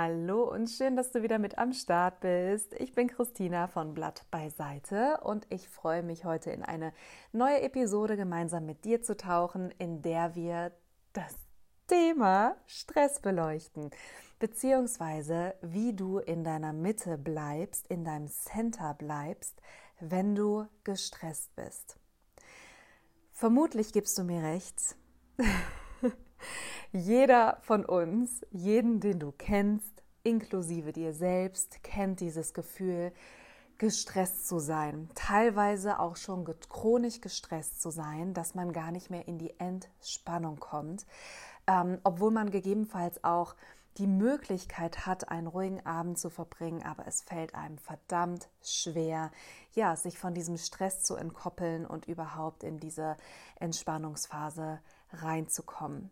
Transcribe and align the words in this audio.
Hallo 0.00 0.44
und 0.44 0.70
schön, 0.70 0.94
dass 0.94 1.10
du 1.10 1.24
wieder 1.24 1.40
mit 1.40 1.58
am 1.58 1.72
Start 1.72 2.20
bist. 2.20 2.72
Ich 2.74 2.94
bin 2.94 3.08
Christina 3.08 3.66
von 3.66 3.94
Blatt 3.94 4.24
beiseite 4.30 5.18
und 5.24 5.44
ich 5.50 5.68
freue 5.68 6.04
mich 6.04 6.24
heute 6.24 6.52
in 6.52 6.62
eine 6.62 6.92
neue 7.32 7.62
Episode 7.62 8.16
gemeinsam 8.16 8.64
mit 8.64 8.84
dir 8.84 9.02
zu 9.02 9.16
tauchen, 9.16 9.72
in 9.72 10.00
der 10.00 10.36
wir 10.36 10.70
das 11.14 11.34
Thema 11.88 12.54
Stress 12.66 13.18
beleuchten, 13.18 13.90
beziehungsweise 14.38 15.56
wie 15.62 15.92
du 15.92 16.18
in 16.18 16.44
deiner 16.44 16.72
Mitte 16.72 17.18
bleibst, 17.18 17.88
in 17.88 18.04
deinem 18.04 18.28
Center 18.28 18.94
bleibst, 18.94 19.60
wenn 19.98 20.36
du 20.36 20.68
gestresst 20.84 21.56
bist. 21.56 21.98
Vermutlich 23.32 23.92
gibst 23.92 24.16
du 24.16 24.22
mir 24.22 24.44
recht. 24.44 24.94
Jeder 26.92 27.58
von 27.60 27.84
uns, 27.84 28.40
jeden, 28.50 29.00
den 29.00 29.18
du 29.18 29.30
kennst, 29.30 30.02
inklusive 30.22 30.92
dir 30.92 31.12
selbst, 31.12 31.82
kennt 31.82 32.20
dieses 32.20 32.54
Gefühl, 32.54 33.12
gestresst 33.76 34.48
zu 34.48 34.58
sein, 34.58 35.08
teilweise 35.14 36.00
auch 36.00 36.16
schon 36.16 36.46
chronisch 36.68 37.20
gestresst 37.20 37.82
zu 37.82 37.90
sein, 37.90 38.32
dass 38.34 38.54
man 38.54 38.72
gar 38.72 38.90
nicht 38.90 39.10
mehr 39.10 39.28
in 39.28 39.38
die 39.38 39.54
Entspannung 39.60 40.58
kommt, 40.58 41.06
ähm, 41.66 41.98
obwohl 42.04 42.30
man 42.30 42.50
gegebenenfalls 42.50 43.22
auch 43.22 43.54
die 43.98 44.06
Möglichkeit 44.06 45.06
hat, 45.06 45.28
einen 45.28 45.46
ruhigen 45.46 45.84
Abend 45.84 46.18
zu 46.18 46.30
verbringen, 46.30 46.82
aber 46.84 47.06
es 47.06 47.22
fällt 47.22 47.54
einem 47.54 47.78
verdammt 47.78 48.48
schwer, 48.62 49.30
ja, 49.74 49.94
sich 49.94 50.18
von 50.18 50.34
diesem 50.34 50.56
Stress 50.56 51.02
zu 51.02 51.16
entkoppeln 51.16 51.84
und 51.84 52.08
überhaupt 52.08 52.64
in 52.64 52.80
diese 52.80 53.16
Entspannungsphase 53.60 54.80
reinzukommen. 55.12 56.10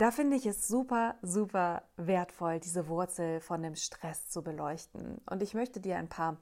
Da 0.00 0.10
finde 0.10 0.38
ich 0.38 0.46
es 0.46 0.66
super, 0.66 1.16
super 1.20 1.82
wertvoll, 1.98 2.58
diese 2.58 2.88
Wurzel 2.88 3.42
von 3.42 3.62
dem 3.62 3.74
Stress 3.74 4.30
zu 4.30 4.42
beleuchten. 4.42 5.20
Und 5.28 5.42
ich 5.42 5.52
möchte 5.52 5.78
dir 5.78 5.98
ein 5.98 6.08
paar 6.08 6.38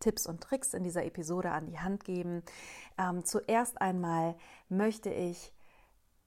Tipps 0.00 0.24
und 0.24 0.40
Tricks 0.40 0.72
in 0.72 0.84
dieser 0.84 1.04
Episode 1.04 1.50
an 1.50 1.66
die 1.66 1.78
Hand 1.78 2.04
geben. 2.04 2.42
Ähm, 2.96 3.26
zuerst 3.26 3.78
einmal 3.82 4.36
möchte 4.70 5.10
ich 5.10 5.52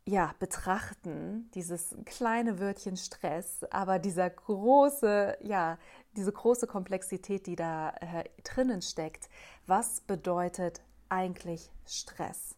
ja, 0.05 0.35
betrachten, 0.37 1.49
dieses 1.55 1.97
kleine 2.05 2.59
Wörtchen 2.59 2.95
Stress, 2.95 3.63
aber 3.71 3.97
dieser 3.97 4.29
große, 4.29 5.39
ja, 5.41 5.79
diese 6.15 6.31
große 6.31 6.67
Komplexität, 6.67 7.47
die 7.47 7.55
da 7.55 7.89
äh, 8.01 8.25
drinnen 8.43 8.83
steckt. 8.83 9.29
Was 9.65 10.01
bedeutet 10.01 10.83
eigentlich 11.09 11.71
Stress? 11.87 12.55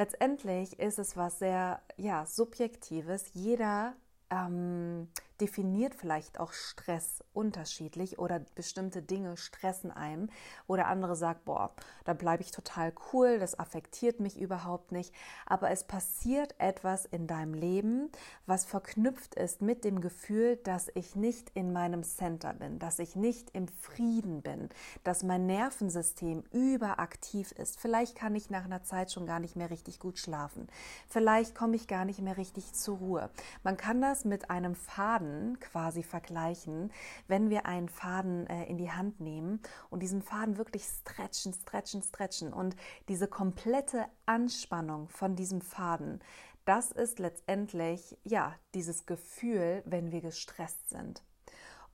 Letztendlich 0.00 0.78
ist 0.80 0.98
es 0.98 1.14
was 1.14 1.40
sehr 1.40 1.82
ja, 1.98 2.24
Subjektives. 2.24 3.32
Jeder 3.34 3.92
ähm, 4.30 5.08
definiert 5.40 5.94
vielleicht 5.94 6.38
auch 6.38 6.52
Stress 6.52 7.24
unterschiedlich 7.32 8.18
oder 8.18 8.40
bestimmte 8.54 9.02
Dinge 9.02 9.36
stressen 9.36 9.90
einem 9.90 10.28
oder 10.66 10.86
andere 10.86 11.16
sagt, 11.16 11.44
boah, 11.44 11.74
da 12.04 12.12
bleibe 12.12 12.42
ich 12.42 12.50
total 12.50 12.92
cool, 13.12 13.38
das 13.38 13.58
affektiert 13.58 14.20
mich 14.20 14.38
überhaupt 14.38 14.92
nicht. 14.92 15.14
Aber 15.46 15.70
es 15.70 15.84
passiert 15.84 16.54
etwas 16.58 17.04
in 17.04 17.26
deinem 17.26 17.54
Leben, 17.54 18.10
was 18.46 18.64
verknüpft 18.64 19.34
ist 19.34 19.62
mit 19.62 19.84
dem 19.84 20.00
Gefühl, 20.00 20.56
dass 20.56 20.90
ich 20.94 21.16
nicht 21.16 21.50
in 21.54 21.72
meinem 21.72 22.02
Center 22.02 22.52
bin, 22.52 22.78
dass 22.78 22.98
ich 22.98 23.16
nicht 23.16 23.50
im 23.50 23.68
Frieden 23.68 24.42
bin, 24.42 24.68
dass 25.04 25.22
mein 25.22 25.46
Nervensystem 25.46 26.42
überaktiv 26.50 27.52
ist. 27.52 27.78
Vielleicht 27.78 28.16
kann 28.16 28.34
ich 28.34 28.50
nach 28.50 28.64
einer 28.64 28.82
Zeit 28.82 29.12
schon 29.12 29.26
gar 29.26 29.40
nicht 29.40 29.56
mehr 29.56 29.70
richtig 29.70 29.98
gut 29.98 30.18
schlafen. 30.18 30.68
Vielleicht 31.08 31.54
komme 31.54 31.76
ich 31.76 31.86
gar 31.86 32.04
nicht 32.04 32.20
mehr 32.20 32.36
richtig 32.36 32.72
zur 32.72 32.98
Ruhe. 32.98 33.30
Man 33.62 33.76
kann 33.76 34.00
das 34.00 34.24
mit 34.24 34.50
einem 34.50 34.74
Faden 34.74 35.29
Faden 35.30 35.60
quasi 35.60 36.02
vergleichen, 36.02 36.92
wenn 37.28 37.50
wir 37.50 37.66
einen 37.66 37.88
Faden 37.88 38.46
äh, 38.46 38.64
in 38.64 38.78
die 38.78 38.90
Hand 38.90 39.20
nehmen 39.20 39.60
und 39.88 40.02
diesen 40.02 40.22
Faden 40.22 40.56
wirklich 40.56 40.84
stretchen, 40.84 41.52
stretchen, 41.52 42.02
stretchen 42.02 42.52
und 42.52 42.76
diese 43.08 43.28
komplette 43.28 44.06
Anspannung 44.26 45.08
von 45.08 45.36
diesem 45.36 45.60
Faden, 45.60 46.20
das 46.64 46.92
ist 46.92 47.18
letztendlich 47.18 48.16
ja 48.24 48.54
dieses 48.74 49.06
Gefühl, 49.06 49.82
wenn 49.86 50.12
wir 50.12 50.20
gestresst 50.20 50.90
sind. 50.90 51.22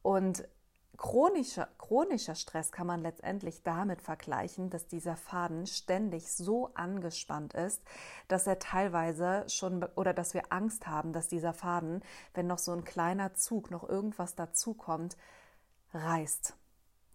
Und 0.03 0.47
Chronischer, 0.97 1.69
chronischer 1.79 2.35
Stress 2.35 2.73
kann 2.73 2.87
man 2.87 3.03
letztendlich 3.03 3.63
damit 3.63 4.01
vergleichen, 4.01 4.71
dass 4.71 4.87
dieser 4.87 5.17
Faden 5.17 5.67
ständig 5.67 6.33
so 6.33 6.71
angespannt 6.75 7.55
ist, 7.55 7.83
dass 8.29 8.47
er 8.47 8.59
teilweise 8.59 9.45
schon 9.49 9.83
oder 9.95 10.15
dass 10.15 10.33
wir 10.33 10.53
Angst 10.53 10.87
haben, 10.87 11.13
dass 11.13 11.29
dieser 11.29 11.53
Faden, 11.53 12.03
wenn 12.35 12.47
noch 12.47 12.59
so 12.59 12.73
ein 12.73 12.85
kleiner 12.85 13.35
Zug, 13.35 13.71
noch 13.71 13.89
irgendwas 13.89 14.35
dazukommt, 14.35 15.17
reißt. 15.93 16.57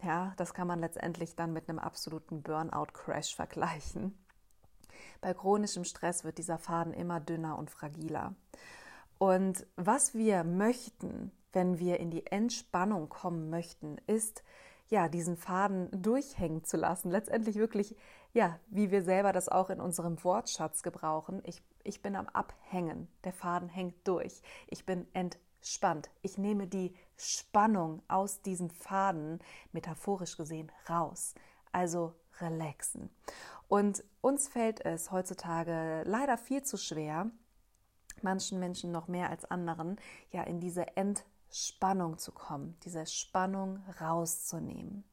Ja, 0.03 0.33
das 0.37 0.53
kann 0.53 0.67
man 0.67 0.79
letztendlich 0.79 1.35
dann 1.35 1.53
mit 1.53 1.69
einem 1.69 1.79
absoluten 1.79 2.41
Burnout-Crash 2.41 3.35
vergleichen. 3.35 4.17
Bei 5.21 5.33
chronischem 5.33 5.83
Stress 5.83 6.23
wird 6.23 6.37
dieser 6.37 6.57
Faden 6.57 6.93
immer 6.93 7.19
dünner 7.19 7.57
und 7.57 7.69
fragiler. 7.69 8.35
Und 9.19 9.67
was 9.75 10.15
wir 10.15 10.43
möchten, 10.43 11.31
wenn 11.53 11.79
wir 11.79 11.99
in 11.99 12.09
die 12.11 12.25
Entspannung 12.27 13.09
kommen 13.09 13.49
möchten, 13.49 13.97
ist 14.07 14.43
ja, 14.91 15.07
diesen 15.07 15.37
Faden 15.37 15.89
durchhängen 15.91 16.65
zu 16.65 16.75
lassen. 16.75 17.09
Letztendlich 17.09 17.55
wirklich, 17.55 17.95
ja, 18.33 18.59
wie 18.67 18.91
wir 18.91 19.01
selber 19.03 19.31
das 19.31 19.47
auch 19.47 19.69
in 19.69 19.79
unserem 19.79 20.21
Wortschatz 20.23 20.83
gebrauchen. 20.83 21.41
Ich, 21.45 21.63
ich 21.83 22.01
bin 22.01 22.15
am 22.17 22.27
Abhängen. 22.27 23.07
Der 23.23 23.31
Faden 23.31 23.69
hängt 23.69 24.05
durch. 24.05 24.41
Ich 24.67 24.85
bin 24.85 25.07
entspannt. 25.13 26.11
Ich 26.21 26.37
nehme 26.37 26.67
die 26.67 26.93
Spannung 27.15 28.03
aus 28.09 28.41
diesem 28.41 28.69
Faden, 28.69 29.39
metaphorisch 29.71 30.35
gesehen, 30.35 30.69
raus. 30.89 31.35
Also 31.71 32.13
relaxen. 32.41 33.09
Und 33.69 34.03
uns 34.19 34.49
fällt 34.49 34.85
es 34.85 35.09
heutzutage 35.09 36.03
leider 36.05 36.37
viel 36.37 36.63
zu 36.63 36.75
schwer, 36.75 37.31
manchen 38.21 38.59
Menschen 38.59 38.91
noch 38.91 39.07
mehr 39.07 39.29
als 39.29 39.45
anderen, 39.45 40.01
ja, 40.31 40.43
in 40.43 40.59
diese 40.59 40.97
Entspannung 40.97 41.30
Spannung 41.51 42.17
zu 42.17 42.31
kommen, 42.31 42.77
diese 42.83 43.05
Spannung 43.05 43.83
rauszunehmen. 43.99 45.03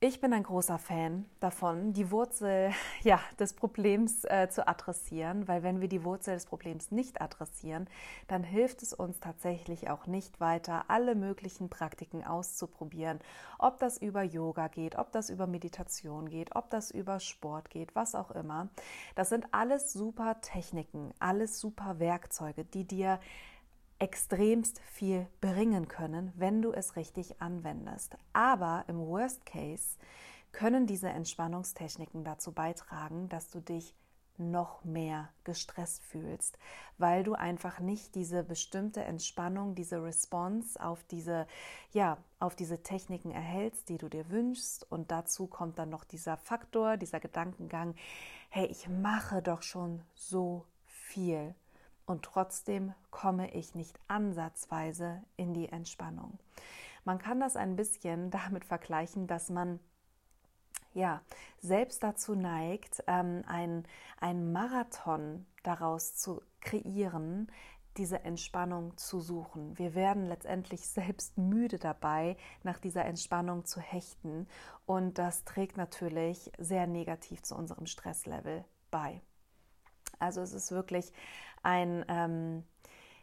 Ich 0.00 0.20
bin 0.20 0.32
ein 0.32 0.44
großer 0.44 0.78
Fan 0.78 1.24
davon, 1.40 1.92
die 1.92 2.12
Wurzel 2.12 2.70
ja, 3.02 3.18
des 3.40 3.54
Problems 3.54 4.22
äh, 4.26 4.48
zu 4.48 4.68
adressieren, 4.68 5.48
weil 5.48 5.64
wenn 5.64 5.80
wir 5.80 5.88
die 5.88 6.04
Wurzel 6.04 6.34
des 6.34 6.46
Problems 6.46 6.92
nicht 6.92 7.20
adressieren, 7.20 7.88
dann 8.28 8.44
hilft 8.44 8.84
es 8.84 8.92
uns 8.92 9.18
tatsächlich 9.18 9.90
auch 9.90 10.06
nicht 10.06 10.38
weiter, 10.38 10.84
alle 10.86 11.16
möglichen 11.16 11.68
Praktiken 11.68 12.22
auszuprobieren, 12.22 13.18
ob 13.58 13.80
das 13.80 13.98
über 13.98 14.22
Yoga 14.22 14.68
geht, 14.68 14.96
ob 14.96 15.10
das 15.10 15.30
über 15.30 15.48
Meditation 15.48 16.28
geht, 16.28 16.54
ob 16.54 16.70
das 16.70 16.92
über 16.92 17.18
Sport 17.18 17.68
geht, 17.68 17.96
was 17.96 18.14
auch 18.14 18.30
immer. 18.30 18.68
Das 19.16 19.30
sind 19.30 19.46
alles 19.50 19.92
super 19.92 20.40
Techniken, 20.42 21.12
alles 21.18 21.58
super 21.58 21.98
Werkzeuge, 21.98 22.64
die 22.64 22.86
dir 22.86 23.18
extremst 23.98 24.80
viel 24.80 25.26
bringen 25.40 25.88
können, 25.88 26.32
wenn 26.36 26.62
du 26.62 26.72
es 26.72 26.96
richtig 26.96 27.40
anwendest. 27.40 28.16
Aber 28.32 28.84
im 28.88 28.98
Worst 28.98 29.44
Case 29.44 29.96
können 30.52 30.86
diese 30.86 31.08
Entspannungstechniken 31.08 32.24
dazu 32.24 32.52
beitragen, 32.52 33.28
dass 33.28 33.50
du 33.50 33.60
dich 33.60 33.94
noch 34.38 34.84
mehr 34.84 35.30
gestresst 35.44 36.04
fühlst, 36.04 36.58
weil 36.96 37.24
du 37.24 37.34
einfach 37.34 37.80
nicht 37.80 38.14
diese 38.14 38.44
bestimmte 38.44 39.02
Entspannung, 39.02 39.74
diese 39.74 40.02
Response 40.02 40.80
auf 40.82 41.02
diese, 41.04 41.46
ja, 41.92 42.18
auf 42.38 42.54
diese 42.54 42.82
Techniken 42.82 43.32
erhältst, 43.32 43.88
die 43.88 43.98
du 43.98 44.08
dir 44.08 44.30
wünschst. 44.30 44.90
Und 44.90 45.10
dazu 45.10 45.48
kommt 45.48 45.78
dann 45.78 45.90
noch 45.90 46.04
dieser 46.04 46.36
Faktor, 46.36 46.96
dieser 46.96 47.20
Gedankengang, 47.20 47.94
hey, 48.48 48.66
ich 48.66 48.88
mache 48.88 49.42
doch 49.42 49.62
schon 49.62 50.02
so 50.14 50.64
viel 50.86 51.54
und 52.08 52.22
trotzdem 52.22 52.94
komme 53.10 53.52
ich 53.52 53.74
nicht 53.74 54.00
ansatzweise 54.08 55.22
in 55.36 55.52
die 55.52 55.68
Entspannung. 55.68 56.38
Man 57.04 57.18
kann 57.18 57.38
das 57.38 57.54
ein 57.54 57.76
bisschen 57.76 58.30
damit 58.32 58.64
vergleichen, 58.64 59.26
dass 59.26 59.50
man 59.50 59.78
ja 60.94 61.20
selbst 61.60 62.02
dazu 62.02 62.34
neigt, 62.34 63.04
ähm, 63.06 63.44
ein, 63.46 63.86
ein 64.20 64.52
Marathon 64.52 65.46
daraus 65.62 66.16
zu 66.16 66.40
kreieren, 66.60 67.52
diese 67.98 68.24
Entspannung 68.24 68.96
zu 68.96 69.20
suchen. 69.20 69.76
Wir 69.76 69.94
werden 69.94 70.26
letztendlich 70.26 70.88
selbst 70.88 71.36
müde 71.36 71.78
dabei, 71.78 72.38
nach 72.62 72.78
dieser 72.78 73.04
Entspannung 73.04 73.66
zu 73.66 73.80
hechten 73.80 74.48
und 74.86 75.18
das 75.18 75.44
trägt 75.44 75.76
natürlich 75.76 76.50
sehr 76.56 76.86
negativ 76.86 77.42
zu 77.42 77.54
unserem 77.54 77.84
Stresslevel 77.84 78.64
bei. 78.90 79.20
Also 80.18 80.40
es 80.40 80.52
ist 80.52 80.70
wirklich 80.72 81.12
ein, 81.62 82.04
ähm, 82.08 82.64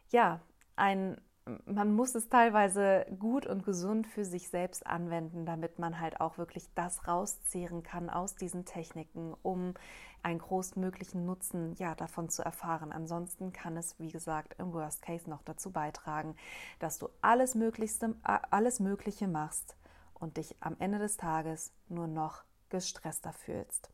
ja, 0.10 0.42
ein 0.76 1.18
man 1.66 1.94
muss 1.94 2.16
es 2.16 2.28
teilweise 2.28 3.06
gut 3.20 3.46
und 3.46 3.64
gesund 3.64 4.08
für 4.08 4.26
sich 4.26 4.50
selbst 4.50 4.86
anwenden, 4.88 5.46
damit 5.46 5.78
man 5.78 6.00
halt 6.00 6.20
auch 6.20 6.40
wirklich 6.40 6.66
das 6.74 7.08
rauszehren 7.08 7.84
kann 7.84 8.10
aus 8.10 8.36
diesen 8.36 8.66
Techniken, 8.66 9.36
um 9.44 9.76
einen 10.24 10.40
großmöglichen 10.40 11.24
Nutzen 11.24 11.76
ja 11.76 11.94
davon 11.94 12.30
zu 12.30 12.42
erfahren. 12.42 12.92
Ansonsten 12.92 13.54
kann 13.54 13.78
es, 13.78 14.00
wie 14.00 14.12
gesagt, 14.12 14.56
im 14.58 14.74
Worst 14.74 15.04
Case 15.04 15.30
noch 15.30 15.44
dazu 15.44 15.72
beitragen, 15.72 16.36
dass 16.80 16.98
du 16.98 17.10
alles 17.22 17.54
Möglichste, 17.54 18.16
alles 18.24 18.80
Mögliche 18.80 19.28
machst 19.28 19.78
und 20.16 20.38
dich 20.38 20.56
am 20.62 20.76
Ende 20.80 20.98
des 20.98 21.18
Tages 21.18 21.74
nur 21.90 22.08
noch 22.08 22.44
gestresster 22.70 23.34
fühlst. 23.34 23.92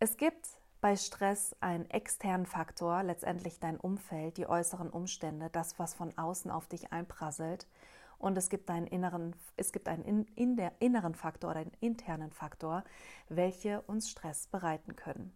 Es 0.00 0.16
gibt 0.16 0.48
bei 0.86 0.94
Stress 0.94 1.56
einen 1.58 1.90
externen 1.90 2.46
Faktor, 2.46 3.02
letztendlich 3.02 3.58
dein 3.58 3.76
Umfeld, 3.76 4.36
die 4.36 4.46
äußeren 4.46 4.88
Umstände, 4.88 5.50
das, 5.50 5.80
was 5.80 5.94
von 5.94 6.16
außen 6.16 6.48
auf 6.48 6.68
dich 6.68 6.92
einprasselt. 6.92 7.66
Und 8.18 8.38
es 8.38 8.50
gibt 8.50 8.70
einen 8.70 8.86
inneren, 8.86 9.34
es 9.56 9.72
gibt 9.72 9.88
einen 9.88 10.04
in, 10.04 10.26
in 10.36 10.54
der 10.54 10.70
inneren 10.78 11.16
Faktor 11.16 11.50
oder 11.50 11.58
einen 11.58 11.76
internen 11.80 12.30
Faktor, 12.30 12.84
welche 13.28 13.80
uns 13.80 14.08
Stress 14.08 14.46
bereiten 14.46 14.94
können. 14.94 15.32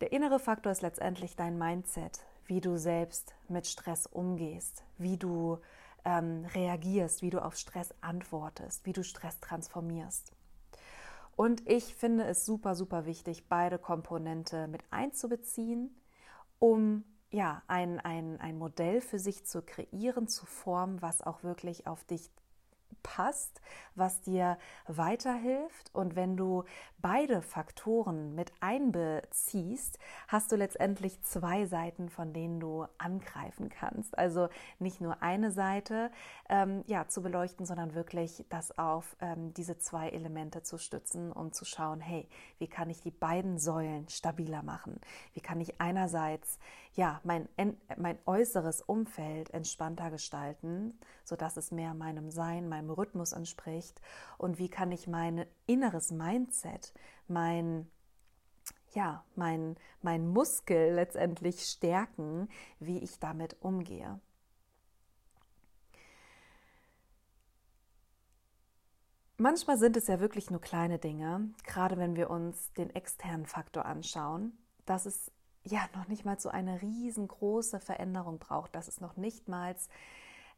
Der 0.00 0.10
innere 0.10 0.40
Faktor 0.40 0.72
ist 0.72 0.82
letztendlich 0.82 1.36
dein 1.36 1.56
Mindset, 1.56 2.26
wie 2.46 2.60
du 2.60 2.76
selbst 2.76 3.32
mit 3.46 3.68
Stress 3.68 4.06
umgehst, 4.06 4.82
wie 4.98 5.16
du 5.16 5.58
ähm, 6.04 6.46
reagierst, 6.52 7.22
wie 7.22 7.30
du 7.30 7.40
auf 7.40 7.54
Stress 7.54 7.94
antwortest, 8.00 8.84
wie 8.86 8.92
du 8.92 9.04
Stress 9.04 9.38
transformierst. 9.38 10.32
Und 11.36 11.68
ich 11.68 11.94
finde 11.94 12.24
es 12.24 12.46
super, 12.46 12.74
super 12.74 13.06
wichtig, 13.06 13.48
beide 13.48 13.78
Komponente 13.78 14.68
mit 14.68 14.82
einzubeziehen, 14.90 15.94
um 16.58 17.04
ja, 17.30 17.62
ein, 17.66 17.98
ein, 17.98 18.40
ein 18.40 18.56
Modell 18.56 19.00
für 19.00 19.18
sich 19.18 19.44
zu 19.44 19.60
kreieren, 19.62 20.28
zu 20.28 20.46
formen, 20.46 21.02
was 21.02 21.20
auch 21.20 21.42
wirklich 21.42 21.88
auf 21.88 22.04
dich 22.04 22.30
passt, 23.04 23.60
was 23.94 24.20
dir 24.22 24.58
weiterhilft. 24.88 25.94
Und 25.94 26.16
wenn 26.16 26.36
du 26.36 26.64
beide 26.98 27.42
Faktoren 27.42 28.34
mit 28.34 28.52
einbeziehst, 28.58 30.00
hast 30.26 30.50
du 30.50 30.56
letztendlich 30.56 31.22
zwei 31.22 31.66
Seiten, 31.66 32.08
von 32.08 32.32
denen 32.32 32.58
du 32.58 32.86
angreifen 32.98 33.68
kannst. 33.68 34.18
Also 34.18 34.48
nicht 34.80 35.00
nur 35.00 35.22
eine 35.22 35.52
Seite 35.52 36.10
ähm, 36.48 36.82
ja, 36.86 37.06
zu 37.06 37.22
beleuchten, 37.22 37.66
sondern 37.66 37.94
wirklich 37.94 38.44
das 38.48 38.76
auf 38.76 39.16
ähm, 39.20 39.54
diese 39.54 39.78
zwei 39.78 40.08
Elemente 40.08 40.62
zu 40.62 40.78
stützen, 40.78 41.30
um 41.30 41.52
zu 41.52 41.64
schauen, 41.64 42.00
hey, 42.00 42.28
wie 42.58 42.68
kann 42.68 42.90
ich 42.90 43.00
die 43.00 43.12
beiden 43.12 43.58
Säulen 43.58 44.08
stabiler 44.08 44.64
machen? 44.64 45.00
Wie 45.34 45.40
kann 45.40 45.60
ich 45.60 45.80
einerseits 45.80 46.58
ja, 46.94 47.20
mein, 47.24 47.48
mein 47.96 48.18
äußeres 48.24 48.82
Umfeld 48.82 49.50
entspannter 49.50 50.10
gestalten, 50.10 50.98
sodass 51.24 51.56
es 51.56 51.72
mehr 51.72 51.94
meinem 51.94 52.30
Sein, 52.30 52.68
meinem 52.68 52.90
Rhythmus 52.90 53.32
entspricht? 53.32 54.00
Und 54.38 54.58
wie 54.58 54.68
kann 54.68 54.92
ich 54.92 55.06
mein 55.06 55.46
inneres 55.66 56.10
Mindset, 56.10 56.92
mein 57.26 57.90
ja, 58.94 59.24
mein, 59.34 59.76
mein 60.02 60.28
Muskel 60.28 60.94
letztendlich 60.94 61.66
stärken, 61.66 62.48
wie 62.78 62.98
ich 62.98 63.18
damit 63.18 63.56
umgehe. 63.60 64.20
Manchmal 69.36 69.78
sind 69.78 69.96
es 69.96 70.06
ja 70.06 70.20
wirklich 70.20 70.50
nur 70.50 70.60
kleine 70.60 70.98
Dinge, 70.98 71.50
gerade 71.64 71.96
wenn 71.96 72.14
wir 72.14 72.30
uns 72.30 72.72
den 72.74 72.90
externen 72.94 73.46
Faktor 73.46 73.84
anschauen, 73.84 74.56
dass 74.86 75.06
es 75.06 75.32
ja 75.64 75.80
noch 75.94 76.08
nicht 76.08 76.24
mal 76.24 76.38
so 76.38 76.48
eine 76.48 76.82
riesengroße 76.82 77.80
Veränderung 77.80 78.38
braucht, 78.38 78.74
dass 78.74 78.88
es 78.88 79.00
noch 79.00 79.16
nicht 79.16 79.48
mal 79.48 79.74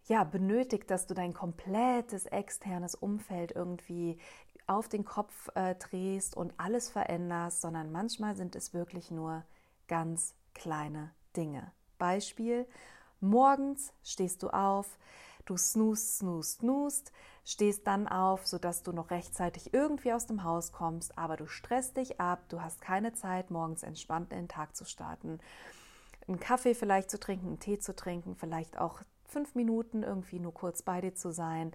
ja, 0.07 0.25
benötigt, 0.25 0.91
dass 0.91 1.07
du 1.07 1.15
dein 1.15 1.35
komplettes 1.35 2.27
externes 2.27 2.95
Umfeld 2.95 3.53
irgendwie 3.53 4.19
auf 4.67 4.89
den 4.89 5.05
Kopf 5.05 5.49
äh, 5.55 5.75
drehst 5.77 6.37
und 6.37 6.55
alles 6.59 6.89
veränderst, 6.89 7.61
sondern 7.61 7.93
manchmal 7.93 8.37
sind 8.37 8.57
es 8.57 8.75
wirklich 8.75 9.11
nur 9.11 9.45
ganz 9.89 10.35
kleine 10.55 11.13
Dinge. 11.37 11.73
Beispiel, 11.99 12.67
morgens 13.21 13.93
stehst 14.03 14.43
du 14.43 14.51
auf, 14.51 14.99
du 15.47 15.57
snoost, 15.57 16.19
snoost, 16.19 16.59
snoost, 16.59 17.13
stehst 17.45 17.87
dann 17.87 18.07
auf, 18.09 18.47
sodass 18.47 18.83
du 18.83 18.93
noch 18.93 19.11
rechtzeitig 19.11 19.73
irgendwie 19.73 20.13
aus 20.13 20.27
dem 20.27 20.45
Haus 20.45 20.73
kommst, 20.73 21.17
aber 21.17 21.37
du 21.37 21.47
stresst 21.47 21.97
dich 21.97 22.21
ab, 22.21 22.45
du 22.49 22.61
hast 22.61 22.81
keine 22.81 23.15
Zeit, 23.15 23.51
morgens 23.51 23.83
entspannt 23.83 24.33
in 24.33 24.41
den 24.41 24.49
Tag 24.49 24.77
zu 24.77 24.85
starten. 24.85 25.39
Einen 26.29 26.41
Kaffee 26.41 26.75
vielleicht 26.75 27.11
zu 27.11 27.21
trinken, 27.21 27.47
einen 27.47 27.61
Tee 27.61 27.79
zu 27.79 27.95
trinken, 27.95 28.35
vielleicht 28.35 28.79
auch 28.79 29.01
fünf 29.25 29.55
Minuten 29.55 30.03
irgendwie 30.03 30.41
nur 30.41 30.55
kurz 30.55 30.83
bei 30.83 31.01
dir 31.01 31.15
zu 31.15 31.33
sein, 31.33 31.73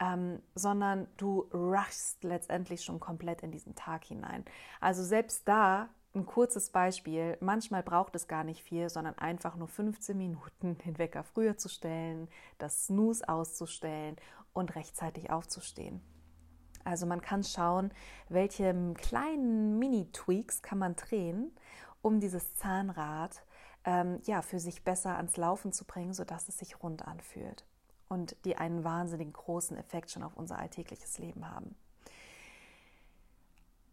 ähm, 0.00 0.40
sondern 0.54 1.06
du 1.16 1.48
rushst 1.52 2.22
letztendlich 2.24 2.84
schon 2.84 3.00
komplett 3.00 3.42
in 3.42 3.50
diesen 3.50 3.74
Tag 3.74 4.04
hinein. 4.04 4.44
Also 4.80 5.02
selbst 5.02 5.48
da 5.48 5.88
ein 6.14 6.26
kurzes 6.26 6.70
Beispiel. 6.70 7.36
Manchmal 7.40 7.82
braucht 7.82 8.14
es 8.14 8.28
gar 8.28 8.44
nicht 8.44 8.62
viel, 8.62 8.88
sondern 8.88 9.18
einfach 9.18 9.56
nur 9.56 9.68
15 9.68 10.16
Minuten 10.16 10.78
den 10.84 10.98
Wecker 10.98 11.24
früher 11.24 11.56
zu 11.56 11.68
stellen, 11.68 12.28
das 12.58 12.86
Snooze 12.86 13.28
auszustellen 13.28 14.16
und 14.52 14.74
rechtzeitig 14.76 15.30
aufzustehen. 15.30 16.00
Also 16.84 17.06
man 17.06 17.22
kann 17.22 17.42
schauen, 17.42 17.92
welche 18.28 18.74
kleinen 18.94 19.78
Mini-Tweaks 19.78 20.60
kann 20.60 20.78
man 20.78 20.96
drehen, 20.96 21.50
um 22.02 22.20
dieses 22.20 22.54
Zahnrad 22.54 23.42
ähm, 23.84 24.20
ja, 24.24 24.42
für 24.42 24.60
sich 24.60 24.84
besser 24.84 25.16
ans 25.16 25.36
Laufen 25.38 25.72
zu 25.72 25.86
bringen, 25.86 26.12
sodass 26.12 26.48
es 26.48 26.58
sich 26.58 26.82
rund 26.82 27.06
anfühlt 27.06 27.64
und 28.08 28.36
die 28.44 28.56
einen 28.56 28.84
wahnsinnig 28.84 29.32
großen 29.32 29.76
Effekt 29.76 30.10
schon 30.10 30.22
auf 30.22 30.36
unser 30.36 30.58
alltägliches 30.58 31.18
Leben 31.18 31.50
haben. 31.50 31.74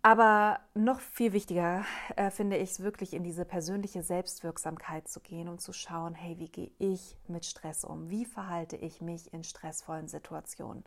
Aber 0.03 0.59
noch 0.73 0.99
viel 0.99 1.31
wichtiger 1.31 1.85
äh, 2.15 2.31
finde 2.31 2.57
ich 2.57 2.71
es 2.71 2.79
wirklich 2.79 3.13
in 3.13 3.23
diese 3.23 3.45
persönliche 3.45 4.01
Selbstwirksamkeit 4.01 5.07
zu 5.07 5.19
gehen 5.19 5.47
und 5.47 5.61
zu 5.61 5.73
schauen, 5.73 6.15
hey, 6.15 6.39
wie 6.39 6.49
gehe 6.49 6.71
ich 6.79 7.15
mit 7.27 7.45
Stress 7.45 7.83
um? 7.83 8.09
Wie 8.09 8.25
verhalte 8.25 8.77
ich 8.77 8.99
mich 8.99 9.31
in 9.31 9.43
stressvollen 9.43 10.07
Situationen? 10.07 10.83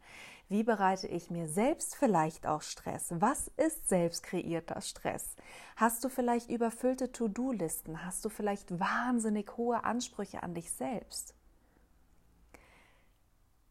Wie 0.49 0.65
bereite 0.65 1.07
ich 1.07 1.31
mir 1.31 1.47
selbst 1.49 1.95
vielleicht 1.95 2.45
auch 2.49 2.63
Stress? 2.63 3.15
Was 3.17 3.47
ist 3.57 3.89
selbst 3.89 4.25
kreierter 4.25 4.81
Stress? 4.81 5.37
Hast 5.77 6.03
du 6.03 6.09
vielleicht 6.09 6.51
überfüllte 6.51 7.13
To-Do-Listen? 7.13 8.05
Hast 8.05 8.25
du 8.25 8.29
vielleicht 8.29 8.81
wahnsinnig 8.81 9.57
hohe 9.57 9.85
Ansprüche 9.85 10.43
an 10.43 10.55
dich 10.55 10.73
selbst? 10.73 11.37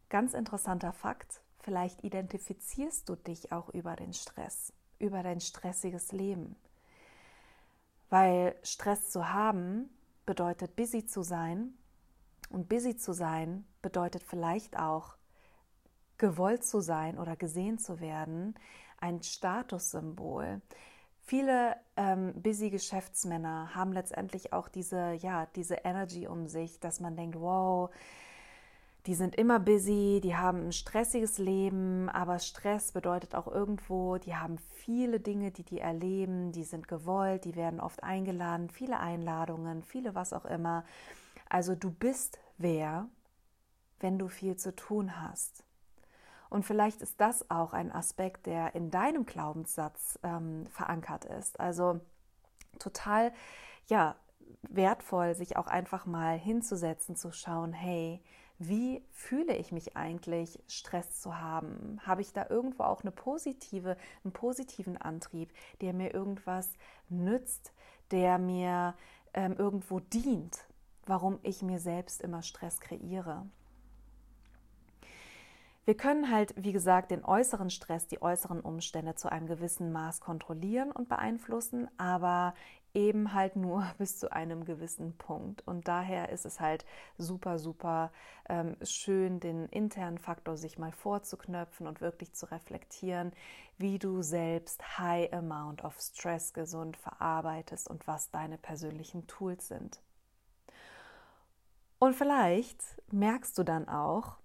Ganz 0.08 0.32
interessanter 0.32 0.94
Fakt, 0.94 1.42
vielleicht 1.58 2.02
identifizierst 2.02 3.06
du 3.10 3.14
dich 3.14 3.52
auch 3.52 3.68
über 3.68 3.94
den 3.94 4.14
Stress 4.14 4.72
über 4.98 5.22
dein 5.22 5.40
stressiges 5.40 6.12
Leben. 6.12 6.56
Weil 8.10 8.56
Stress 8.62 9.10
zu 9.10 9.32
haben 9.32 9.90
bedeutet 10.26 10.76
busy 10.76 11.04
zu 11.06 11.22
sein 11.22 11.74
und 12.50 12.68
busy 12.68 12.96
zu 12.96 13.12
sein 13.12 13.66
bedeutet 13.82 14.22
vielleicht 14.22 14.78
auch 14.78 15.16
gewollt 16.18 16.64
zu 16.64 16.80
sein 16.80 17.18
oder 17.18 17.36
gesehen 17.36 17.78
zu 17.78 18.00
werden, 18.00 18.54
ein 18.98 19.22
Statussymbol. 19.22 20.62
Viele 21.20 21.76
ähm, 21.96 22.34
busy 22.40 22.70
Geschäftsmänner 22.70 23.74
haben 23.74 23.92
letztendlich 23.92 24.52
auch 24.52 24.68
diese, 24.68 25.14
ja, 25.14 25.46
diese 25.56 25.76
Energy 25.76 26.26
um 26.26 26.46
sich, 26.46 26.80
dass 26.80 27.00
man 27.00 27.16
denkt, 27.16 27.40
wow, 27.40 27.90
die 29.06 29.14
sind 29.14 29.34
immer 29.36 29.60
busy, 29.60 30.20
die 30.22 30.34
haben 30.34 30.68
ein 30.68 30.72
stressiges 30.72 31.36
Leben, 31.38 32.08
aber 32.08 32.38
Stress 32.38 32.92
bedeutet 32.92 33.34
auch 33.34 33.46
irgendwo, 33.46 34.16
die 34.16 34.34
haben 34.34 34.56
viele 34.70 35.20
Dinge, 35.20 35.50
die 35.50 35.64
die 35.64 35.80
erleben, 35.80 36.52
die 36.52 36.64
sind 36.64 36.88
gewollt, 36.88 37.44
die 37.44 37.54
werden 37.54 37.80
oft 37.80 38.02
eingeladen, 38.02 38.70
viele 38.70 38.98
Einladungen, 38.98 39.82
viele 39.82 40.14
was 40.14 40.32
auch 40.32 40.46
immer. 40.46 40.84
Also 41.50 41.74
du 41.74 41.90
bist 41.90 42.38
wer, 42.56 43.08
wenn 44.00 44.18
du 44.18 44.28
viel 44.28 44.56
zu 44.56 44.74
tun 44.74 45.20
hast. 45.20 45.64
Und 46.48 46.64
vielleicht 46.64 47.02
ist 47.02 47.20
das 47.20 47.50
auch 47.50 47.72
ein 47.72 47.92
Aspekt, 47.92 48.46
der 48.46 48.74
in 48.74 48.90
deinem 48.90 49.26
Glaubenssatz 49.26 50.18
ähm, 50.22 50.66
verankert 50.66 51.24
ist. 51.24 51.58
Also 51.60 52.00
total, 52.78 53.32
ja, 53.86 54.16
wertvoll, 54.62 55.34
sich 55.34 55.56
auch 55.56 55.66
einfach 55.66 56.06
mal 56.06 56.38
hinzusetzen, 56.38 57.16
zu 57.16 57.32
schauen, 57.32 57.72
hey, 57.72 58.22
wie 58.58 59.02
fühle 59.10 59.56
ich 59.56 59.72
mich 59.72 59.96
eigentlich, 59.96 60.62
Stress 60.68 61.20
zu 61.20 61.40
haben? 61.40 62.00
Habe 62.06 62.20
ich 62.20 62.32
da 62.32 62.46
irgendwo 62.48 62.84
auch 62.84 63.02
eine 63.02 63.10
positive, 63.10 63.96
einen 64.22 64.32
positiven 64.32 64.96
Antrieb, 64.96 65.52
der 65.80 65.92
mir 65.92 66.14
irgendwas 66.14 66.70
nützt, 67.08 67.72
der 68.10 68.38
mir 68.38 68.94
ähm, 69.32 69.54
irgendwo 69.58 69.98
dient, 70.00 70.64
warum 71.06 71.38
ich 71.42 71.62
mir 71.62 71.80
selbst 71.80 72.22
immer 72.22 72.42
Stress 72.42 72.80
kreiere? 72.80 73.46
Wir 75.84 75.96
können 75.96 76.30
halt, 76.30 76.54
wie 76.56 76.72
gesagt, 76.72 77.10
den 77.10 77.24
äußeren 77.24 77.68
Stress, 77.68 78.06
die 78.06 78.22
äußeren 78.22 78.60
Umstände 78.60 79.16
zu 79.16 79.30
einem 79.30 79.46
gewissen 79.46 79.92
Maß 79.92 80.20
kontrollieren 80.20 80.90
und 80.90 81.10
beeinflussen, 81.10 81.88
aber 81.98 82.54
eben 82.94 83.34
halt 83.34 83.56
nur 83.56 83.84
bis 83.98 84.18
zu 84.18 84.32
einem 84.32 84.64
gewissen 84.64 85.16
Punkt. 85.18 85.66
Und 85.66 85.88
daher 85.88 86.30
ist 86.30 86.46
es 86.46 86.60
halt 86.60 86.86
super, 87.18 87.58
super 87.58 88.12
ähm, 88.48 88.76
schön, 88.82 89.40
den 89.40 89.66
internen 89.66 90.18
Faktor 90.18 90.56
sich 90.56 90.78
mal 90.78 90.92
vorzuknöpfen 90.92 91.86
und 91.86 92.00
wirklich 92.00 92.32
zu 92.32 92.50
reflektieren, 92.50 93.32
wie 93.76 93.98
du 93.98 94.22
selbst 94.22 94.98
High 94.98 95.32
Amount 95.32 95.84
of 95.84 96.00
Stress 96.00 96.52
gesund 96.52 96.96
verarbeitest 96.96 97.90
und 97.90 98.06
was 98.06 98.30
deine 98.30 98.56
persönlichen 98.56 99.26
Tools 99.26 99.68
sind. 99.68 100.00
Und 101.98 102.14
vielleicht 102.14 102.82
merkst 103.10 103.56
du 103.58 103.62
dann 103.62 103.88
auch, 103.88 104.36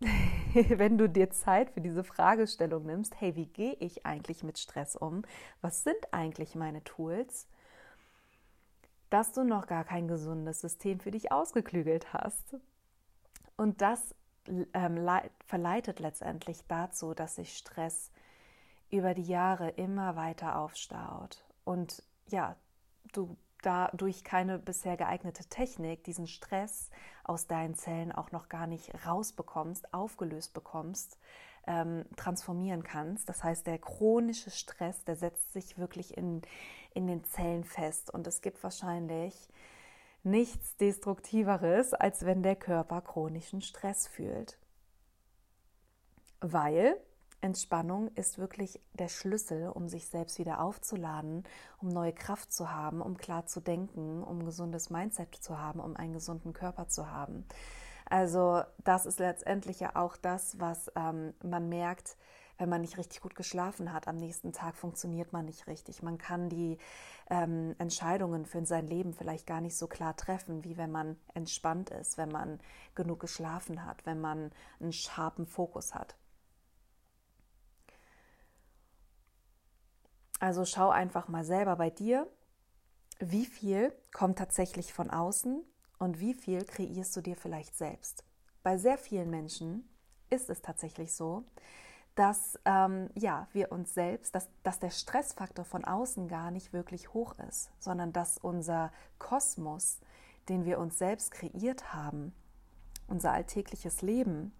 wenn 0.54 0.96
du 0.96 1.08
dir 1.08 1.30
Zeit 1.30 1.70
für 1.70 1.80
diese 1.80 2.04
Fragestellung 2.04 2.86
nimmst, 2.86 3.20
hey, 3.20 3.36
wie 3.36 3.46
gehe 3.46 3.74
ich 3.80 4.06
eigentlich 4.06 4.42
mit 4.42 4.58
Stress 4.58 4.96
um? 4.96 5.22
Was 5.60 5.82
sind 5.82 5.98
eigentlich 6.12 6.54
meine 6.54 6.82
Tools? 6.84 7.48
Dass 9.10 9.32
du 9.32 9.44
noch 9.44 9.66
gar 9.66 9.84
kein 9.84 10.08
gesundes 10.08 10.60
System 10.60 11.00
für 11.00 11.10
dich 11.10 11.32
ausgeklügelt 11.32 12.12
hast. 12.12 12.56
Und 13.56 13.80
das 13.82 14.14
ähm, 14.72 15.08
verleitet 15.46 16.00
letztendlich 16.00 16.64
dazu, 16.66 17.14
dass 17.14 17.34
sich 17.36 17.56
Stress 17.56 18.10
über 18.90 19.14
die 19.14 19.24
Jahre 19.24 19.70
immer 19.70 20.16
weiter 20.16 20.58
aufstaut. 20.58 21.44
Und 21.64 22.02
ja, 22.28 22.56
du 23.12 23.36
dadurch 23.62 24.24
keine 24.24 24.58
bisher 24.58 24.96
geeignete 24.96 25.44
Technik 25.44 26.04
diesen 26.04 26.26
Stress 26.26 26.90
aus 27.24 27.46
deinen 27.46 27.74
Zellen 27.74 28.12
auch 28.12 28.32
noch 28.32 28.48
gar 28.48 28.66
nicht 28.66 29.06
rausbekommst, 29.06 29.92
aufgelöst 29.92 30.54
bekommst, 30.54 31.18
ähm, 31.66 32.04
transformieren 32.16 32.82
kannst. 32.82 33.28
Das 33.28 33.44
heißt, 33.44 33.66
der 33.66 33.78
chronische 33.78 34.50
Stress, 34.50 35.04
der 35.04 35.16
setzt 35.16 35.52
sich 35.52 35.78
wirklich 35.78 36.16
in, 36.16 36.42
in 36.94 37.06
den 37.06 37.24
Zellen 37.24 37.64
fest 37.64 38.10
und 38.12 38.26
es 38.26 38.40
gibt 38.40 38.62
wahrscheinlich 38.62 39.48
nichts 40.22 40.76
Destruktiveres, 40.76 41.94
als 41.94 42.24
wenn 42.24 42.42
der 42.42 42.56
Körper 42.56 43.00
chronischen 43.00 43.62
Stress 43.62 44.06
fühlt. 44.06 44.58
Weil 46.40 46.96
Entspannung 47.42 48.08
ist 48.16 48.38
wirklich 48.38 48.80
der 48.92 49.08
Schlüssel, 49.08 49.68
um 49.68 49.88
sich 49.88 50.08
selbst 50.08 50.38
wieder 50.38 50.60
aufzuladen, 50.60 51.44
um 51.80 51.88
neue 51.88 52.12
Kraft 52.12 52.52
zu 52.52 52.70
haben, 52.70 53.00
um 53.00 53.16
klar 53.16 53.46
zu 53.46 53.60
denken, 53.60 54.22
um 54.22 54.40
ein 54.40 54.44
gesundes 54.44 54.90
Mindset 54.90 55.34
zu 55.36 55.58
haben, 55.58 55.80
um 55.80 55.96
einen 55.96 56.12
gesunden 56.12 56.52
Körper 56.52 56.88
zu 56.88 57.10
haben. 57.10 57.46
Also 58.10 58.62
das 58.82 59.06
ist 59.06 59.20
letztendlich 59.20 59.78
ja 59.78 59.94
auch 59.94 60.16
das, 60.16 60.58
was 60.58 60.90
ähm, 60.96 61.32
man 61.44 61.68
merkt, 61.68 62.16
wenn 62.58 62.68
man 62.68 62.80
nicht 62.80 62.98
richtig 62.98 63.20
gut 63.20 63.36
geschlafen 63.36 63.92
hat. 63.92 64.08
Am 64.08 64.16
nächsten 64.16 64.52
Tag 64.52 64.74
funktioniert 64.76 65.32
man 65.32 65.44
nicht 65.44 65.68
richtig. 65.68 66.02
Man 66.02 66.18
kann 66.18 66.48
die 66.48 66.78
ähm, 67.30 67.76
Entscheidungen 67.78 68.46
für 68.46 68.66
sein 68.66 68.88
Leben 68.88 69.14
vielleicht 69.14 69.46
gar 69.46 69.60
nicht 69.60 69.76
so 69.76 69.86
klar 69.86 70.16
treffen, 70.16 70.64
wie 70.64 70.76
wenn 70.76 70.90
man 70.90 71.16
entspannt 71.34 71.90
ist, 71.90 72.18
wenn 72.18 72.30
man 72.30 72.58
genug 72.96 73.20
geschlafen 73.20 73.86
hat, 73.86 74.04
wenn 74.04 74.20
man 74.20 74.50
einen 74.80 74.92
scharfen 74.92 75.46
Fokus 75.46 75.94
hat. 75.94 76.16
Also 80.40 80.64
schau 80.64 80.90
einfach 80.90 81.28
mal 81.28 81.44
selber 81.44 81.76
bei 81.76 81.90
dir, 81.90 82.26
wie 83.20 83.46
viel 83.46 83.92
kommt 84.12 84.38
tatsächlich 84.38 84.92
von 84.92 85.10
außen 85.10 85.62
und 86.00 86.18
wie 86.18 86.34
viel 86.34 86.64
kreierst 86.64 87.14
du 87.14 87.20
dir 87.20 87.36
vielleicht 87.36 87.76
selbst. 87.76 88.24
Bei 88.64 88.76
sehr 88.76 88.98
vielen 88.98 89.30
Menschen 89.30 89.88
ist 90.30 90.50
es 90.50 90.62
tatsächlich 90.62 91.14
so, 91.14 91.44
dass 92.16 92.58
ähm, 92.64 93.10
ja, 93.14 93.46
wir 93.52 93.70
uns 93.70 93.94
selbst, 93.94 94.34
dass, 94.34 94.48
dass 94.62 94.80
der 94.80 94.90
Stressfaktor 94.90 95.64
von 95.64 95.84
außen 95.84 96.26
gar 96.26 96.50
nicht 96.50 96.72
wirklich 96.72 97.14
hoch 97.14 97.36
ist, 97.48 97.70
sondern 97.78 98.12
dass 98.12 98.38
unser 98.38 98.92
Kosmos, 99.18 100.00
den 100.48 100.64
wir 100.64 100.78
uns 100.78 100.98
selbst 100.98 101.30
kreiert 101.30 101.94
haben, 101.94 102.34
unser 103.06 103.32
alltägliches 103.32 104.02
Leben, 104.02 104.52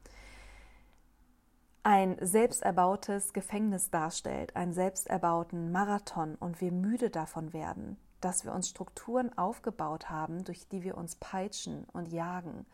ein 1.82 2.16
selbsterbautes 2.20 3.32
Gefängnis 3.32 3.90
darstellt, 3.90 4.54
einen 4.54 4.74
selbsterbauten 4.74 5.72
Marathon 5.72 6.34
und 6.34 6.60
wir 6.60 6.72
müde 6.72 7.10
davon 7.10 7.52
werden, 7.52 7.96
dass 8.20 8.44
wir 8.44 8.52
uns 8.52 8.68
Strukturen 8.68 9.36
aufgebaut 9.36 10.10
haben, 10.10 10.44
durch 10.44 10.68
die 10.68 10.82
wir 10.82 10.96
uns 10.96 11.16
peitschen 11.16 11.84
und 11.92 12.08
jagen, 12.08 12.66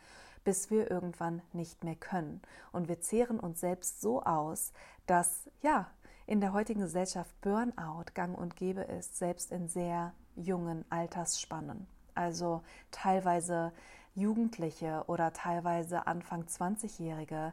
bis 0.45 0.71
wir 0.71 0.91
irgendwann 0.91 1.43
nicht 1.53 1.85
mehr 1.85 1.97
können. 1.97 2.43
Und 2.73 2.89
wir 2.89 3.01
zehren 3.01 3.41
uns 3.41 3.61
selbst 3.61 4.01
so 4.01 4.23
aus, 4.23 4.73
dass 5.07 5.51
ja, 5.63 5.91
in 6.27 6.41
der 6.41 6.53
heutigen 6.53 6.81
Gesellschaft 6.81 7.41
Burnout 7.41 8.07
gang 8.15 8.37
und 8.37 8.57
gäbe 8.57 8.83
ist, 8.83 9.17
selbst 9.17 9.53
in 9.53 9.69
sehr 9.69 10.13
jungen 10.35 10.85
Altersspannen. 10.91 11.87
Also 12.15 12.63
teilweise 12.91 13.73
Jugendliche 14.15 15.05
oder 15.07 15.33
teilweise 15.33 16.07
Anfang 16.07 16.45
20-Jährige, 16.45 17.53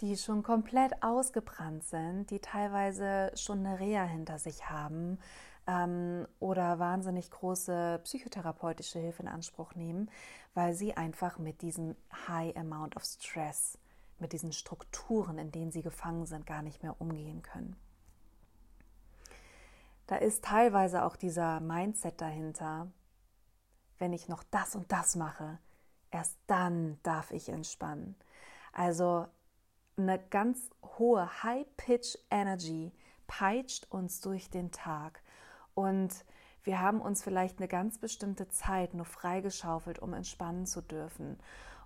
die 0.00 0.16
schon 0.16 0.42
komplett 0.42 1.02
ausgebrannt 1.02 1.84
sind, 1.84 2.30
die 2.30 2.40
teilweise 2.40 3.32
schon 3.34 3.64
eine 3.64 3.80
Reha 3.80 4.04
hinter 4.04 4.38
sich 4.38 4.68
haben 4.68 5.18
ähm, 5.66 6.26
oder 6.40 6.78
wahnsinnig 6.78 7.30
große 7.30 8.00
psychotherapeutische 8.04 8.98
Hilfe 8.98 9.22
in 9.22 9.28
Anspruch 9.28 9.74
nehmen, 9.74 10.10
weil 10.54 10.74
sie 10.74 10.96
einfach 10.96 11.38
mit 11.38 11.62
diesem 11.62 11.96
High 12.28 12.56
Amount 12.56 12.96
of 12.96 13.04
Stress, 13.04 13.78
mit 14.18 14.32
diesen 14.32 14.52
Strukturen, 14.52 15.38
in 15.38 15.52
denen 15.52 15.72
sie 15.72 15.82
gefangen 15.82 16.26
sind, 16.26 16.46
gar 16.46 16.62
nicht 16.62 16.82
mehr 16.82 17.00
umgehen 17.00 17.42
können. 17.42 17.76
Da 20.06 20.16
ist 20.16 20.44
teilweise 20.44 21.04
auch 21.04 21.16
dieser 21.16 21.60
Mindset 21.60 22.20
dahinter, 22.20 22.88
wenn 23.98 24.12
ich 24.12 24.28
noch 24.28 24.42
das 24.50 24.74
und 24.74 24.90
das 24.90 25.16
mache, 25.16 25.58
erst 26.10 26.36
dann 26.46 26.98
darf 27.02 27.30
ich 27.30 27.48
entspannen. 27.48 28.16
Also 28.72 29.26
eine 29.96 30.18
ganz 30.18 30.70
hohe 30.98 31.42
High-Pitch-Energy 31.42 32.92
peitscht 33.26 33.86
uns 33.90 34.20
durch 34.20 34.50
den 34.50 34.72
Tag. 34.72 35.22
Und 35.74 36.24
wir 36.64 36.80
haben 36.80 37.00
uns 37.00 37.22
vielleicht 37.22 37.58
eine 37.58 37.68
ganz 37.68 37.98
bestimmte 37.98 38.48
Zeit 38.48 38.94
nur 38.94 39.06
freigeschaufelt, 39.06 39.98
um 39.98 40.14
entspannen 40.14 40.66
zu 40.66 40.80
dürfen. 40.80 41.38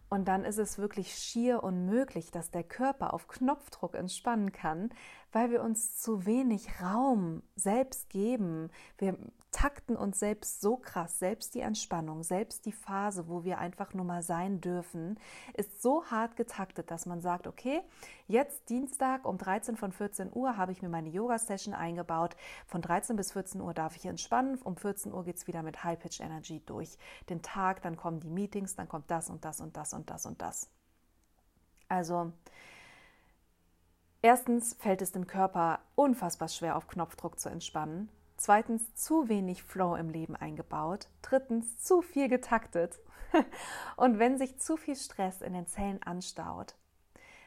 Und 0.09 0.29
dann 0.29 0.45
ist 0.45 0.59
es 0.59 0.79
wirklich 0.79 1.15
schier 1.15 1.65
unmöglich, 1.65 2.31
dass 2.31 2.51
der 2.51 2.63
Körper 2.63 3.13
auf 3.13 3.27
Knopfdruck 3.27 3.95
entspannen 3.95 4.53
kann, 4.53 4.91
weil 5.33 5.51
wir 5.51 5.63
uns 5.63 5.97
zu 5.97 6.27
wenig 6.27 6.81
Raum 6.81 7.43
selbst 7.57 8.09
geben. 8.09 8.71
Wir 8.99 9.19
takten 9.57 9.97
uns 9.97 10.19
selbst 10.19 10.61
so 10.61 10.77
krass, 10.77 11.19
selbst 11.19 11.55
die 11.55 11.61
Entspannung, 11.61 12.23
selbst 12.23 12.67
die 12.67 12.73
Phase, 12.73 13.27
wo 13.27 13.43
wir 13.43 13.57
einfach 13.57 13.95
nur 13.95 14.05
mal 14.05 14.23
sein 14.23 14.61
dürfen, 14.61 15.19
ist 15.55 15.81
so 15.81 16.05
hart 16.05 16.37
getaktet, 16.37 16.91
dass 16.91 17.07
man 17.07 17.23
sagt, 17.23 17.47
okay, 17.47 17.81
jetzt 18.29 18.69
Dienstag 18.69 19.25
um 19.25 19.39
13 19.39 19.79
von 19.79 19.93
14 19.93 20.31
Uhr 20.31 20.59
habe 20.59 20.73
ich 20.73 20.83
mir 20.83 20.91
meine 20.91 21.09
Yoga-Session 21.09 21.73
eingebaut. 21.73 22.37
Von 22.67 22.83
13 22.83 23.17
bis 23.17 23.33
14 23.33 23.63
Uhr 23.63 23.73
darf 23.73 23.97
ich 23.97 24.05
entspannen. 24.05 24.59
Um 24.63 24.77
14 24.77 25.15
Uhr 25.15 25.25
geht 25.25 25.37
es 25.37 25.47
wieder 25.47 25.63
mit 25.63 25.83
High-Pitch 25.83 26.21
Energy 26.21 26.63
durch 26.67 26.99
den 27.31 27.41
Tag. 27.41 27.81
Dann 27.81 27.97
kommen 27.97 28.21
die 28.21 28.29
Meetings, 28.29 28.77
dann 28.77 28.91
kommt 28.91 29.11
das 29.11 29.31
und 29.31 29.47
das 29.47 29.63
und 29.63 29.75
das 29.75 29.95
und 29.95 30.11
das 30.11 30.27
und 30.27 30.43
das. 30.43 30.69
Also, 31.89 32.31
Erstens 34.23 34.75
fällt 34.81 35.03
es 35.03 35.13
dem 35.13 35.29
Körper 35.29 35.79
unfassbar 35.95 36.49
schwer, 36.49 36.77
auf 36.77 36.89
Knopfdruck 36.89 37.39
zu 37.39 37.49
entspannen. 37.49 38.09
Zweitens 38.37 38.95
zu 38.95 39.29
wenig 39.29 39.63
Flow 39.63 39.97
im 39.97 40.11
Leben 40.11 40.37
eingebaut. 40.37 41.09
Drittens 41.23 41.79
zu 41.79 42.03
viel 42.03 42.29
getaktet. 42.29 42.99
Und 43.97 44.19
wenn 44.19 44.39
sich 44.39 44.59
zu 44.59 44.77
viel 44.77 44.97
Stress 44.97 45.41
in 45.41 45.55
den 45.55 45.67
Zellen 45.67 46.03
anstaut, 46.03 46.75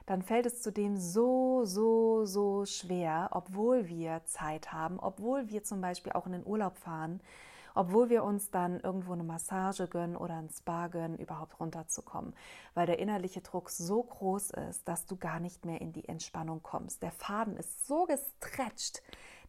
dann 0.08 0.24
fällt 0.24 0.48
es 0.48 0.63
zudem 0.63 0.98
so, 0.98 1.65
so, 1.65 2.25
so 2.25 2.65
schwer, 2.65 3.29
obwohl 3.31 3.88
wir 3.88 4.25
Zeit 4.25 4.74
haben, 4.74 5.00
obwohl 5.00 5.50
wir 5.50 5.63
zum 5.63 5.81
Beispiel 5.81 6.13
auch 6.13 6.25
in 6.25 6.31
den 6.31 6.48
Urlaub 6.48 6.77
fahren, 6.79 7.22
obwohl 7.75 8.10
wir 8.10 8.24
uns 8.24 8.50
dann 8.50 8.79
irgendwo 8.79 9.13
eine 9.13 9.24
Massage 9.24 9.88
gönnen 9.88 10.17
oder 10.17 10.36
ein 10.36 10.50
Spa 10.50 10.88
gönnen, 10.88 11.19
überhaupt 11.19 11.60
runterzukommen, 11.60 12.34
weil 12.74 12.88
der 12.88 12.98
innerliche 12.98 13.41
Druck 13.41 13.69
so 13.69 14.01
groß 14.01 14.50
ist, 14.69 14.88
dass 14.88 15.05
du 15.05 15.15
gar 15.15 15.39
nicht 15.39 15.63
mehr 15.63 15.79
in 15.79 15.93
die 15.93 16.08
Entspannung 16.10 16.63
kommst. 16.63 17.03
Der 17.03 17.12
Faden 17.12 17.55
ist 17.55 17.86
so 17.86 18.05
gestretcht, 18.05 19.03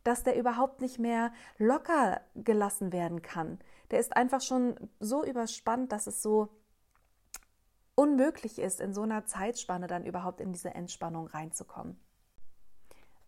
dass 0.04 0.23
der 0.23 0.37
überhaupt 0.37 0.80
nicht 0.80 0.99
mehr 0.99 1.33
locker 1.59 2.21
gelassen 2.35 2.92
werden 2.92 3.23
kann. 3.23 3.59
Der 3.90 4.00
ist 4.00 4.16
einfach 4.16 4.40
schon 4.40 4.76
so 4.99 5.25
überspannt, 5.25 5.92
dass 5.92 6.07
es 6.07 6.23
so 6.23 6.49
unmöglich 7.95 8.59
ist, 8.59 8.80
in 8.80 8.95
so 8.95 9.02
einer 9.02 9.26
Zeitspanne 9.26 9.87
dann 9.87 10.07
überhaupt 10.07 10.40
in 10.40 10.52
diese 10.52 10.75
Entspannung 10.75 11.26
reinzukommen. 11.26 12.00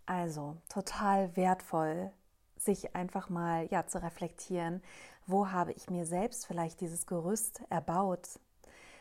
Also 0.07 0.57
total 0.69 1.37
wertvoll, 1.37 2.11
sich 2.57 2.95
einfach 2.97 3.29
mal 3.29 3.67
ja 3.71 3.87
zu 3.87 4.02
reflektieren, 4.02 4.83
wo 5.26 5.50
habe 5.50 5.73
ich 5.73 5.91
mir 5.91 6.07
selbst 6.07 6.47
vielleicht 6.47 6.81
dieses 6.81 7.07
Gerüst 7.07 7.62
erbaut? 7.71 8.41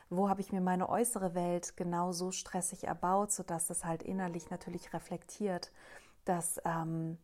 Wo 0.10 0.30
habe 0.30 0.42
ich 0.42 0.52
mir 0.52 0.62
meine 0.62 0.90
äußere 0.90 1.36
Welt 1.36 1.78
genau 1.78 2.12
so 2.12 2.32
stressig 2.32 2.84
erbaut, 2.84 3.32
sodass 3.32 3.68
das 3.68 3.86
halt 3.86 4.04
innerlich 4.04 4.50
natürlich 4.50 4.94
reflektiert, 4.94 5.72
dass 6.26 6.62
ähm, 6.66 7.18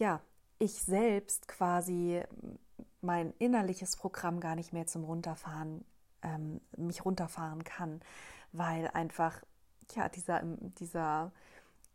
ja, 0.00 0.20
ich 0.58 0.82
selbst 0.82 1.46
quasi 1.46 2.22
mein 3.02 3.32
innerliches 3.38 3.96
Programm 3.96 4.40
gar 4.40 4.56
nicht 4.56 4.72
mehr 4.72 4.86
zum 4.86 5.04
Runterfahren, 5.04 5.84
ähm, 6.22 6.60
mich 6.76 7.04
runterfahren 7.04 7.64
kann, 7.64 8.00
weil 8.52 8.88
einfach 8.88 9.42
ja, 9.94 10.08
dieser, 10.08 10.42
dieser 10.42 11.32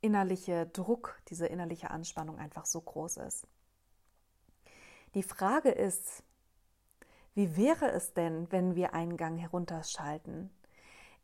innerliche 0.01 0.67
Druck, 0.67 1.19
diese 1.29 1.47
innerliche 1.47 1.89
Anspannung 1.89 2.37
einfach 2.37 2.65
so 2.65 2.79
groß 2.79 3.17
ist. 3.17 3.47
Die 5.15 5.23
Frage 5.23 5.69
ist, 5.69 6.23
wie 7.33 7.57
wäre 7.57 7.91
es 7.91 8.13
denn, 8.13 8.51
wenn 8.51 8.75
wir 8.75 8.93
einen 8.93 9.17
Gang 9.17 9.37
herunterschalten? 9.37 10.51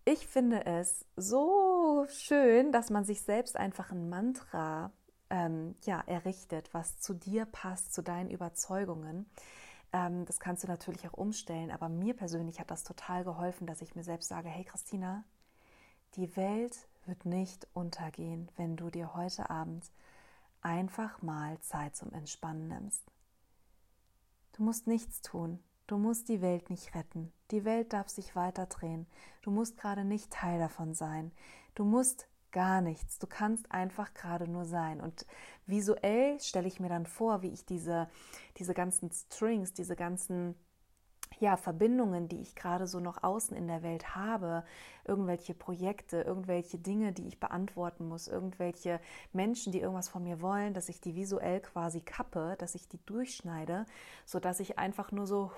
Ich 0.03 0.27
finde 0.27 0.65
es 0.65 1.05
so 1.15 2.05
schön, 2.09 2.71
dass 2.71 2.89
man 2.89 3.05
sich 3.05 3.21
selbst 3.21 3.55
einfach 3.55 3.91
ein 3.91 4.09
Mantra 4.09 4.91
ähm, 5.31 5.75
ja, 5.85 6.01
errichtet, 6.05 6.73
was 6.73 6.99
zu 6.99 7.13
dir 7.13 7.45
passt, 7.45 7.93
zu 7.93 8.03
deinen 8.03 8.29
Überzeugungen. 8.29 9.25
Ähm, 9.93 10.25
das 10.25 10.39
kannst 10.39 10.63
du 10.63 10.67
natürlich 10.67 11.07
auch 11.07 11.13
umstellen, 11.13 11.71
aber 11.71 11.89
mir 11.89 12.13
persönlich 12.13 12.59
hat 12.59 12.69
das 12.69 12.83
total 12.83 13.23
geholfen, 13.23 13.65
dass 13.65 13.81
ich 13.81 13.95
mir 13.95 14.03
selbst 14.03 14.27
sage, 14.27 14.49
hey 14.49 14.65
Christina, 14.65 15.23
die 16.15 16.35
Welt 16.35 16.87
wird 17.05 17.25
nicht 17.25 17.67
untergehen, 17.73 18.49
wenn 18.57 18.75
du 18.75 18.89
dir 18.89 19.15
heute 19.15 19.49
Abend 19.49 19.89
einfach 20.61 21.21
mal 21.21 21.59
Zeit 21.61 21.95
zum 21.95 22.11
Entspannen 22.13 22.67
nimmst. 22.67 23.03
Du 24.51 24.63
musst 24.63 24.85
nichts 24.85 25.21
tun. 25.21 25.59
Du 25.87 25.97
musst 25.97 26.29
die 26.29 26.41
Welt 26.41 26.69
nicht 26.69 26.93
retten. 26.93 27.33
Die 27.51 27.65
Welt 27.65 27.93
darf 27.93 28.09
sich 28.09 28.35
weiter 28.35 28.65
drehen. 28.65 29.07
Du 29.41 29.51
musst 29.51 29.77
gerade 29.77 30.05
nicht 30.05 30.31
Teil 30.31 30.59
davon 30.59 30.93
sein. 30.93 31.31
Du 31.73 31.83
musst 31.83 32.27
gar 32.51 32.81
nichts. 32.81 33.19
Du 33.19 33.27
kannst 33.27 33.71
einfach 33.71 34.13
gerade 34.13 34.47
nur 34.47 34.65
sein. 34.65 35.01
Und 35.01 35.25
visuell 35.65 36.39
stelle 36.39 36.67
ich 36.67 36.79
mir 36.79 36.89
dann 36.89 37.05
vor, 37.05 37.41
wie 37.41 37.51
ich 37.51 37.65
diese, 37.65 38.09
diese 38.57 38.73
ganzen 38.73 39.11
Strings, 39.11 39.73
diese 39.73 39.95
ganzen 39.95 40.55
ja, 41.39 41.57
Verbindungen, 41.57 42.27
die 42.27 42.41
ich 42.41 42.55
gerade 42.55 42.85
so 42.85 42.99
noch 42.99 43.23
außen 43.23 43.57
in 43.57 43.67
der 43.67 43.81
Welt 43.81 44.15
habe, 44.15 44.63
irgendwelche 45.05 45.55
Projekte, 45.55 46.21
irgendwelche 46.21 46.77
Dinge, 46.77 47.13
die 47.13 47.27
ich 47.27 47.39
beantworten 47.39 48.07
muss, 48.07 48.27
irgendwelche 48.27 48.99
Menschen, 49.33 49.71
die 49.71 49.79
irgendwas 49.79 50.09
von 50.09 50.23
mir 50.23 50.41
wollen, 50.41 50.73
dass 50.73 50.89
ich 50.89 51.01
die 51.01 51.15
visuell 51.15 51.59
quasi 51.61 52.01
kappe, 52.01 52.55
dass 52.59 52.75
ich 52.75 52.87
die 52.87 53.03
durchschneide, 53.05 53.85
sodass 54.25 54.59
ich 54.59 54.77
einfach 54.77 55.11
nur 55.11 55.25
so 55.25 55.51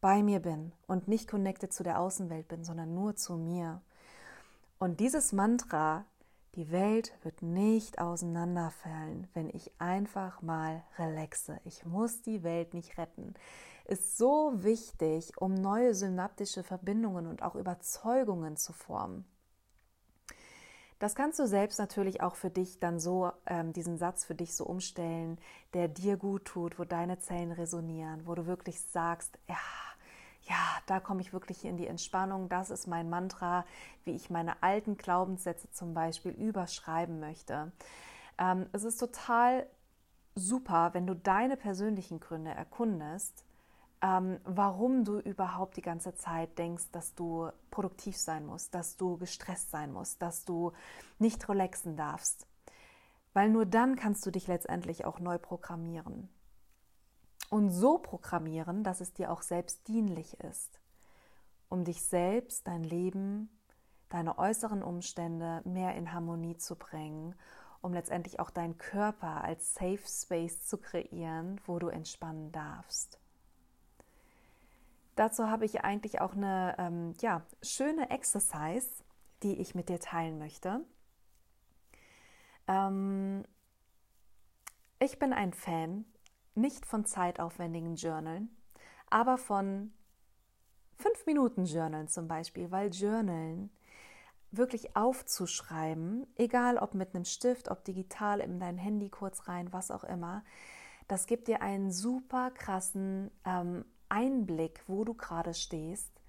bei 0.00 0.22
mir 0.22 0.40
bin 0.40 0.72
und 0.86 1.08
nicht 1.08 1.28
connected 1.28 1.72
zu 1.72 1.82
der 1.82 2.00
Außenwelt 2.00 2.48
bin, 2.48 2.64
sondern 2.64 2.94
nur 2.94 3.14
zu 3.14 3.36
mir. 3.36 3.82
Und 4.80 4.98
dieses 4.98 5.32
Mantra, 5.32 6.04
die 6.56 6.72
Welt 6.72 7.12
wird 7.22 7.42
nicht 7.42 8.00
auseinanderfallen, 8.00 9.28
wenn 9.34 9.48
ich 9.50 9.70
einfach 9.78 10.42
mal 10.42 10.82
relaxe. 10.98 11.60
Ich 11.64 11.86
muss 11.86 12.22
die 12.22 12.42
Welt 12.42 12.74
nicht 12.74 12.98
retten 12.98 13.34
ist 13.90 14.16
so 14.16 14.52
wichtig, 14.62 15.32
um 15.36 15.54
neue 15.54 15.94
synaptische 15.94 16.62
Verbindungen 16.62 17.26
und 17.26 17.42
auch 17.42 17.56
Überzeugungen 17.56 18.56
zu 18.56 18.72
formen. 18.72 19.24
Das 21.00 21.14
kannst 21.14 21.38
du 21.38 21.46
selbst 21.46 21.78
natürlich 21.78 22.20
auch 22.20 22.36
für 22.36 22.50
dich 22.50 22.78
dann 22.78 23.00
so, 23.00 23.32
ähm, 23.46 23.72
diesen 23.72 23.96
Satz 23.98 24.24
für 24.24 24.34
dich 24.34 24.54
so 24.54 24.64
umstellen, 24.64 25.38
der 25.74 25.88
dir 25.88 26.16
gut 26.16 26.44
tut, 26.44 26.78
wo 26.78 26.84
deine 26.84 27.18
Zellen 27.18 27.52
resonieren, 27.52 28.26
wo 28.26 28.34
du 28.34 28.46
wirklich 28.46 28.80
sagst, 28.80 29.38
ja, 29.48 29.56
ja, 30.50 30.82
da 30.86 30.98
komme 30.98 31.20
ich 31.20 31.32
wirklich 31.32 31.64
in 31.64 31.76
die 31.76 31.86
Entspannung. 31.86 32.48
Das 32.48 32.70
ist 32.70 32.88
mein 32.88 33.08
Mantra, 33.08 33.64
wie 34.04 34.16
ich 34.16 34.30
meine 34.30 34.60
alten 34.64 34.96
Glaubenssätze 34.96 35.70
zum 35.70 35.94
Beispiel 35.94 36.32
überschreiben 36.32 37.20
möchte. 37.20 37.70
Ähm, 38.36 38.66
es 38.72 38.82
ist 38.82 38.96
total 38.96 39.64
super, 40.34 40.90
wenn 40.92 41.06
du 41.06 41.14
deine 41.14 41.56
persönlichen 41.56 42.18
Gründe 42.18 42.50
erkundest, 42.50 43.44
ähm, 44.02 44.40
warum 44.42 45.04
du 45.04 45.20
überhaupt 45.20 45.76
die 45.76 45.82
ganze 45.82 46.16
Zeit 46.16 46.58
denkst, 46.58 46.90
dass 46.90 47.14
du 47.14 47.50
produktiv 47.70 48.16
sein 48.16 48.44
musst, 48.44 48.74
dass 48.74 48.96
du 48.96 49.18
gestresst 49.18 49.70
sein 49.70 49.92
musst, 49.92 50.20
dass 50.20 50.44
du 50.44 50.72
nicht 51.20 51.48
relaxen 51.48 51.96
darfst. 51.96 52.48
Weil 53.34 53.50
nur 53.50 53.66
dann 53.66 53.94
kannst 53.94 54.26
du 54.26 54.32
dich 54.32 54.48
letztendlich 54.48 55.04
auch 55.04 55.20
neu 55.20 55.38
programmieren. 55.38 56.28
Und 57.50 57.70
so 57.70 57.98
programmieren, 57.98 58.84
dass 58.84 59.00
es 59.00 59.12
dir 59.12 59.30
auch 59.30 59.42
selbst 59.42 59.86
dienlich 59.88 60.40
ist, 60.40 60.80
um 61.68 61.84
dich 61.84 62.02
selbst, 62.02 62.66
dein 62.66 62.84
Leben, 62.84 63.50
deine 64.08 64.38
äußeren 64.38 64.82
Umstände 64.82 65.60
mehr 65.64 65.94
in 65.96 66.12
Harmonie 66.12 66.56
zu 66.56 66.76
bringen, 66.76 67.34
um 67.80 67.92
letztendlich 67.92 68.40
auch 68.40 68.50
deinen 68.50 68.78
Körper 68.78 69.42
als 69.42 69.74
Safe 69.74 70.00
Space 70.06 70.64
zu 70.64 70.78
kreieren, 70.78 71.60
wo 71.66 71.78
du 71.78 71.88
entspannen 71.88 72.52
darfst. 72.52 73.18
Dazu 75.16 75.48
habe 75.48 75.64
ich 75.64 75.82
eigentlich 75.82 76.20
auch 76.20 76.34
eine 76.34 76.76
ähm, 76.78 77.14
ja, 77.20 77.42
schöne 77.62 78.10
Exercise, 78.10 79.02
die 79.42 79.60
ich 79.60 79.74
mit 79.74 79.88
dir 79.88 79.98
teilen 79.98 80.38
möchte. 80.38 80.84
Ähm, 82.68 83.44
ich 84.98 85.18
bin 85.18 85.32
ein 85.32 85.52
Fan, 85.52 86.04
nicht 86.54 86.86
von 86.86 87.04
zeitaufwendigen 87.04 87.96
Journalen, 87.96 88.54
aber 89.08 89.38
von 89.38 89.92
5 90.96 91.26
Minuten 91.26 91.64
Journalen 91.64 92.08
zum 92.08 92.28
Beispiel, 92.28 92.70
weil 92.70 92.90
Journalen 92.90 93.70
wirklich 94.50 94.96
aufzuschreiben, 94.96 96.26
egal 96.36 96.76
ob 96.76 96.94
mit 96.94 97.14
einem 97.14 97.24
Stift, 97.24 97.70
ob 97.70 97.84
digital 97.84 98.40
in 98.40 98.58
dein 98.58 98.78
Handy 98.78 99.08
kurz 99.08 99.48
rein, 99.48 99.72
was 99.72 99.90
auch 99.90 100.04
immer, 100.04 100.44
das 101.08 101.26
gibt 101.26 101.48
dir 101.48 101.62
einen 101.62 101.90
super 101.90 102.50
krassen 102.50 103.30
ähm, 103.44 103.84
Einblick, 104.08 104.82
wo 104.86 105.04
du 105.04 105.14
gerade 105.14 105.54
stehst. 105.54 106.19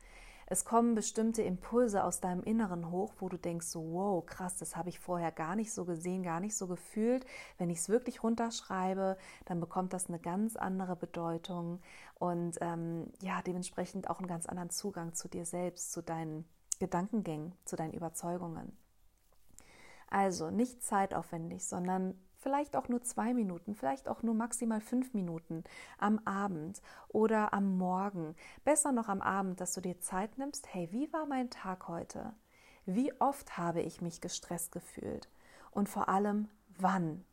Es 0.51 0.65
kommen 0.65 0.95
bestimmte 0.95 1.43
Impulse 1.43 2.03
aus 2.03 2.19
deinem 2.19 2.43
Inneren 2.43 2.91
hoch, 2.91 3.13
wo 3.19 3.29
du 3.29 3.37
denkst, 3.37 3.67
so, 3.67 3.93
wow, 3.93 4.25
krass, 4.25 4.57
das 4.57 4.75
habe 4.75 4.89
ich 4.89 4.99
vorher 4.99 5.31
gar 5.31 5.55
nicht 5.55 5.71
so 5.71 5.85
gesehen, 5.85 6.23
gar 6.23 6.41
nicht 6.41 6.57
so 6.57 6.67
gefühlt. 6.67 7.25
Wenn 7.57 7.69
ich 7.69 7.77
es 7.77 7.87
wirklich 7.87 8.21
runterschreibe, 8.21 9.17
dann 9.45 9.61
bekommt 9.61 9.93
das 9.93 10.09
eine 10.09 10.19
ganz 10.19 10.57
andere 10.57 10.97
Bedeutung 10.97 11.79
und 12.15 12.57
ähm, 12.59 13.13
ja, 13.21 13.41
dementsprechend 13.41 14.09
auch 14.09 14.19
einen 14.19 14.27
ganz 14.27 14.45
anderen 14.45 14.71
Zugang 14.71 15.13
zu 15.13 15.29
dir 15.29 15.45
selbst, 15.45 15.93
zu 15.93 16.03
deinen 16.03 16.43
Gedankengängen, 16.79 17.53
zu 17.63 17.77
deinen 17.77 17.93
Überzeugungen. 17.93 18.77
Also 20.09 20.51
nicht 20.51 20.83
zeitaufwendig, 20.83 21.65
sondern 21.65 22.19
vielleicht 22.41 22.75
auch 22.75 22.89
nur 22.89 23.01
zwei 23.04 23.34
Minuten, 23.34 23.75
vielleicht 23.75 24.10
auch 24.10 24.23
nur 24.23 24.34
maximal 24.34 24.82
fünf 24.82 25.13
Minuten 25.13 25.63
am 25.97 26.19
Abend 26.25 26.82
oder 27.08 27.54
am 27.54 27.77
Morgen. 27.77 28.36
Besser 28.63 28.91
noch 28.91 29.08
am 29.08 29.21
Abend, 29.21 29.62
dass 29.62 29.73
du 29.73 29.82
dir 29.82 29.99
Zeit 29.99 30.38
nimmst, 30.38 30.73
hey, 30.73 30.89
wie 30.91 31.12
war 31.13 31.25
mein 31.25 31.49
Tag 31.49 31.88
heute? 31.88 32.34
Wie 32.86 33.13
oft 33.19 33.58
habe 33.58 33.82
ich 33.82 34.01
mich 34.01 34.21
gestresst 34.21 34.71
gefühlt? 34.71 35.30
Und 35.71 35.88
vor 35.88 36.10
allem, 36.10 36.49
wann? 36.77 37.23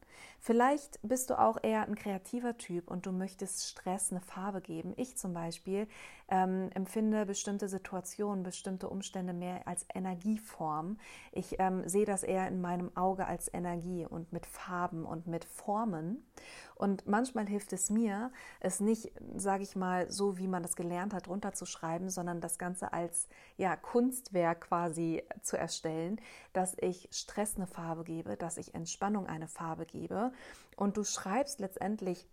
Vielleicht 0.40 1.00
bist 1.02 1.30
du 1.30 1.38
auch 1.38 1.58
eher 1.62 1.82
ein 1.82 1.94
kreativer 1.94 2.56
Typ 2.56 2.90
und 2.90 3.06
du 3.06 3.12
möchtest 3.12 3.66
Stress 3.66 4.12
eine 4.12 4.20
Farbe 4.20 4.60
geben. 4.60 4.94
Ich 4.96 5.16
zum 5.16 5.34
Beispiel 5.34 5.88
ähm, 6.28 6.70
empfinde 6.74 7.26
bestimmte 7.26 7.68
Situationen, 7.68 8.44
bestimmte 8.44 8.88
Umstände 8.88 9.32
mehr 9.32 9.66
als 9.66 9.86
Energieform. 9.92 10.98
Ich 11.32 11.56
ähm, 11.58 11.88
sehe 11.88 12.04
das 12.04 12.22
eher 12.22 12.46
in 12.48 12.60
meinem 12.60 12.96
Auge 12.96 13.26
als 13.26 13.52
Energie 13.52 14.06
und 14.06 14.32
mit 14.32 14.46
Farben 14.46 15.04
und 15.04 15.26
mit 15.26 15.44
Formen. 15.44 16.24
Und 16.78 17.08
manchmal 17.08 17.46
hilft 17.46 17.72
es 17.72 17.90
mir, 17.90 18.30
es 18.60 18.78
nicht, 18.78 19.10
sage 19.34 19.64
ich 19.64 19.74
mal, 19.74 20.10
so 20.12 20.38
wie 20.38 20.46
man 20.46 20.62
das 20.62 20.76
gelernt 20.76 21.12
hat, 21.12 21.26
runterzuschreiben, 21.26 22.08
sondern 22.08 22.40
das 22.40 22.56
Ganze 22.56 22.92
als 22.92 23.26
ja, 23.56 23.74
Kunstwerk 23.74 24.60
quasi 24.68 25.24
zu 25.42 25.58
erstellen, 25.58 26.20
dass 26.52 26.76
ich 26.80 27.08
Stress 27.10 27.56
eine 27.56 27.66
Farbe 27.66 28.04
gebe, 28.04 28.36
dass 28.36 28.58
ich 28.58 28.74
Entspannung 28.74 29.26
eine 29.26 29.48
Farbe 29.48 29.86
gebe. 29.86 30.32
Und 30.76 30.96
du 30.96 31.04
schreibst 31.04 31.60
letztendlich 31.60 32.28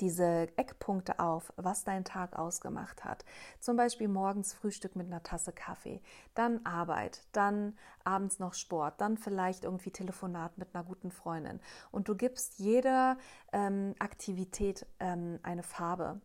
diese 0.00 0.48
Eckpunkte 0.56 1.18
auf, 1.18 1.52
was 1.56 1.84
dein 1.84 2.04
Tag 2.04 2.36
ausgemacht 2.36 3.04
hat. 3.04 3.24
Zum 3.60 3.76
Beispiel 3.76 4.08
morgens 4.08 4.52
Frühstück 4.52 4.96
mit 4.96 5.06
einer 5.06 5.22
Tasse 5.22 5.52
Kaffee, 5.52 6.00
dann 6.34 6.64
Arbeit, 6.64 7.22
dann 7.32 7.76
abends 8.02 8.38
noch 8.38 8.54
Sport, 8.54 9.00
dann 9.00 9.16
vielleicht 9.16 9.64
irgendwie 9.64 9.90
Telefonat 9.90 10.58
mit 10.58 10.74
einer 10.74 10.84
guten 10.84 11.10
Freundin. 11.10 11.60
Und 11.90 12.08
du 12.08 12.16
gibst 12.16 12.58
jeder 12.58 13.18
ähm, 13.52 13.94
Aktivität 13.98 14.86
ähm, 15.00 15.38
eine 15.42 15.62
Farbe. 15.62 16.20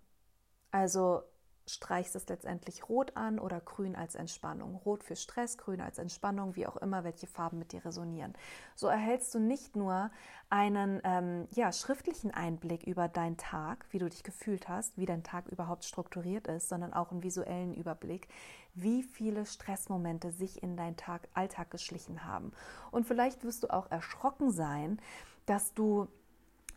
Also 0.72 1.24
streichst 1.70 2.16
es 2.16 2.28
letztendlich 2.28 2.90
rot 2.90 3.16
an 3.16 3.40
oder 3.40 3.60
grün 3.60 3.96
als 3.96 4.16
Entspannung. 4.16 4.76
Rot 4.76 5.04
für 5.04 5.16
Stress, 5.16 5.58
grün 5.58 5.82
als 5.82 5.98
Entspannung, 5.98 6.56
wie 6.56 6.68
auch 6.68 6.78
immer, 6.78 7.04
welche 7.04 7.28
Farben 7.28 7.60
mit 7.60 7.72
dir 7.72 7.86
resonieren. 7.86 8.34
So 8.76 8.88
erhältst 8.88 9.34
du 9.34 9.40
nicht 9.40 9.76
nur 9.76 10.12
einen 10.50 11.02
ähm, 11.04 11.48
ja, 11.52 11.72
schriftlichen 11.72 12.32
Einblick 12.32 12.84
über 12.84 13.08
deinen 13.08 13.38
Tag, 13.38 13.86
wie 13.92 14.00
du 14.00 14.10
dich 14.10 14.24
gefühlt 14.24 14.68
hast, 14.68 14.98
wie 14.98 15.06
dein 15.06 15.24
Tag 15.24 15.48
überhaupt 15.48 15.86
strukturiert 15.86 16.48
ist, 16.48 16.70
sondern 16.70 16.94
auch 16.94 17.12
einen 17.12 17.24
visuellen 17.24 17.74
Überblick, 17.74 18.28
wie 18.74 19.04
viele 19.04 19.46
Stressmomente 19.46 20.32
sich 20.32 20.64
in 20.64 20.76
deinen 20.76 20.98
Tag, 20.98 21.28
Alltag 21.34 21.72
geschlichen 21.72 22.26
haben. 22.26 22.52
Und 22.92 23.06
vielleicht 23.06 23.44
wirst 23.44 23.64
du 23.64 23.68
auch 23.68 23.92
erschrocken 23.92 24.52
sein, 24.52 25.00
dass 25.46 25.74
du 25.74 26.08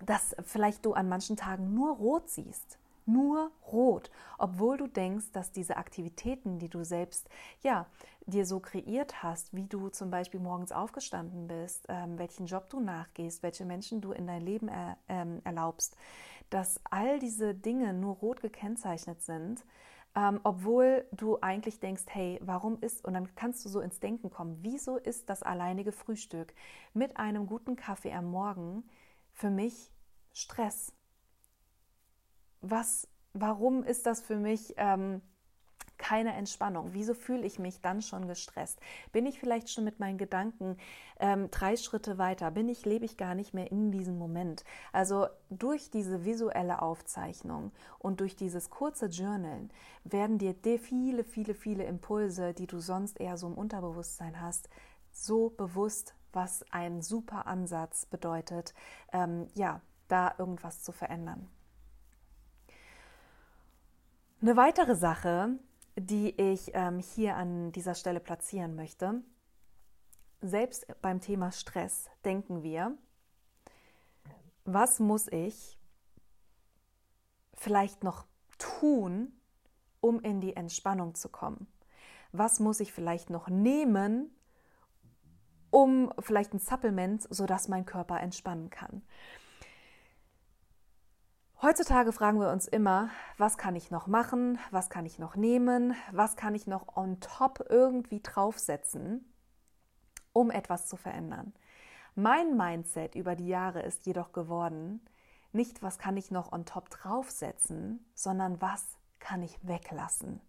dass 0.04 0.34
vielleicht 0.42 0.84
du 0.84 0.94
an 0.94 1.08
manchen 1.08 1.36
Tagen 1.36 1.74
nur 1.74 1.94
rot 1.94 2.28
siehst 2.28 2.76
nur 3.06 3.50
rot, 3.70 4.10
obwohl 4.38 4.76
du 4.76 4.86
denkst, 4.86 5.32
dass 5.32 5.52
diese 5.52 5.76
Aktivitäten, 5.76 6.58
die 6.58 6.68
du 6.68 6.84
selbst 6.84 7.28
ja 7.62 7.86
dir 8.26 8.46
so 8.46 8.60
kreiert 8.60 9.22
hast, 9.22 9.54
wie 9.54 9.64
du 9.64 9.88
zum 9.88 10.10
Beispiel 10.10 10.40
morgens 10.40 10.72
aufgestanden 10.72 11.48
bist, 11.48 11.86
ähm, 11.88 12.18
welchen 12.18 12.46
Job 12.46 12.68
du 12.70 12.80
nachgehst, 12.80 13.42
welche 13.42 13.64
Menschen 13.64 14.00
du 14.00 14.12
in 14.12 14.26
dein 14.26 14.42
Leben 14.42 14.68
er, 14.68 14.96
ähm, 15.08 15.40
erlaubst, 15.44 15.96
dass 16.50 16.80
all 16.90 17.18
diese 17.18 17.54
Dinge 17.54 17.94
nur 17.94 18.16
rot 18.16 18.40
gekennzeichnet 18.40 19.22
sind, 19.22 19.64
ähm, 20.14 20.40
obwohl 20.42 21.06
du 21.12 21.38
eigentlich 21.40 21.80
denkst, 21.80 22.04
hey, 22.08 22.38
warum 22.42 22.78
ist, 22.80 23.04
und 23.04 23.14
dann 23.14 23.34
kannst 23.34 23.64
du 23.64 23.68
so 23.68 23.80
ins 23.80 23.98
Denken 24.00 24.30
kommen, 24.30 24.58
wieso 24.60 24.98
ist 24.98 25.30
das 25.30 25.42
alleinige 25.42 25.92
Frühstück 25.92 26.54
mit 26.92 27.16
einem 27.16 27.46
guten 27.46 27.76
Kaffee 27.76 28.12
am 28.12 28.30
Morgen 28.30 28.84
für 29.32 29.50
mich 29.50 29.90
Stress? 30.32 30.92
Was, 32.62 33.08
warum 33.34 33.84
ist 33.84 34.06
das 34.06 34.20
für 34.20 34.36
mich 34.36 34.74
ähm, 34.76 35.20
keine 35.98 36.34
Entspannung? 36.34 36.88
Wieso 36.92 37.14
fühle 37.14 37.46
ich 37.46 37.58
mich 37.58 37.80
dann 37.80 38.02
schon 38.02 38.26
gestresst? 38.26 38.80
Bin 39.12 39.24
ich 39.24 39.38
vielleicht 39.38 39.70
schon 39.70 39.84
mit 39.84 40.00
meinen 40.00 40.18
Gedanken 40.18 40.76
ähm, 41.20 41.50
drei 41.50 41.76
Schritte 41.76 42.18
weiter? 42.18 42.50
Bin 42.50 42.68
ich, 42.68 42.84
lebe 42.84 43.04
ich 43.04 43.16
gar 43.16 43.34
nicht 43.34 43.54
mehr 43.54 43.70
in 43.70 43.92
diesem 43.92 44.18
Moment? 44.18 44.64
Also 44.92 45.28
durch 45.48 45.90
diese 45.90 46.24
visuelle 46.24 46.82
Aufzeichnung 46.82 47.70
und 47.98 48.20
durch 48.20 48.34
dieses 48.34 48.70
kurze 48.70 49.06
Journalen 49.06 49.70
werden 50.04 50.38
dir 50.38 50.54
viele, 50.78 51.24
viele, 51.24 51.54
viele 51.54 51.84
Impulse, 51.84 52.52
die 52.52 52.66
du 52.66 52.80
sonst 52.80 53.20
eher 53.20 53.36
so 53.36 53.46
im 53.46 53.54
Unterbewusstsein 53.54 54.40
hast, 54.40 54.68
so 55.12 55.50
bewusst, 55.50 56.14
was 56.32 56.64
ein 56.72 57.02
super 57.02 57.46
Ansatz 57.46 58.06
bedeutet, 58.06 58.74
ähm, 59.12 59.46
ja, 59.54 59.80
da 60.08 60.34
irgendwas 60.38 60.82
zu 60.82 60.90
verändern. 60.90 61.48
Eine 64.42 64.56
weitere 64.56 64.96
Sache, 64.96 65.56
die 65.94 66.30
ich 66.30 66.72
ähm, 66.74 66.98
hier 66.98 67.36
an 67.36 67.70
dieser 67.70 67.94
Stelle 67.94 68.18
platzieren 68.18 68.74
möchte, 68.74 69.22
selbst 70.40 70.84
beim 71.00 71.20
Thema 71.20 71.52
Stress 71.52 72.10
denken 72.24 72.64
wir, 72.64 72.98
was 74.64 74.98
muss 74.98 75.28
ich 75.28 75.78
vielleicht 77.54 78.02
noch 78.02 78.26
tun, 78.58 79.32
um 80.00 80.18
in 80.18 80.40
die 80.40 80.56
Entspannung 80.56 81.14
zu 81.14 81.28
kommen? 81.28 81.68
Was 82.32 82.58
muss 82.58 82.80
ich 82.80 82.92
vielleicht 82.92 83.30
noch 83.30 83.48
nehmen, 83.48 84.34
um 85.70 86.12
vielleicht 86.18 86.52
ein 86.52 86.58
Supplement, 86.58 87.24
sodass 87.30 87.68
mein 87.68 87.86
Körper 87.86 88.18
entspannen 88.18 88.70
kann? 88.70 89.02
Heutzutage 91.64 92.10
fragen 92.10 92.40
wir 92.40 92.50
uns 92.50 92.66
immer, 92.66 93.10
was 93.38 93.56
kann 93.56 93.76
ich 93.76 93.92
noch 93.92 94.08
machen, 94.08 94.58
was 94.72 94.90
kann 94.90 95.06
ich 95.06 95.20
noch 95.20 95.36
nehmen, 95.36 95.94
was 96.10 96.34
kann 96.34 96.56
ich 96.56 96.66
noch 96.66 96.96
on 96.96 97.20
top 97.20 97.64
irgendwie 97.70 98.20
draufsetzen, 98.20 99.32
um 100.32 100.50
etwas 100.50 100.88
zu 100.88 100.96
verändern. 100.96 101.52
Mein 102.16 102.56
Mindset 102.56 103.14
über 103.14 103.36
die 103.36 103.46
Jahre 103.46 103.80
ist 103.82 104.06
jedoch 104.06 104.32
geworden, 104.32 105.06
nicht 105.52 105.84
was 105.84 106.00
kann 106.00 106.16
ich 106.16 106.32
noch 106.32 106.50
on 106.50 106.64
top 106.64 106.90
draufsetzen, 106.90 108.04
sondern 108.12 108.60
was 108.60 108.98
kann 109.20 109.40
ich 109.40 109.56
weglassen. 109.62 110.40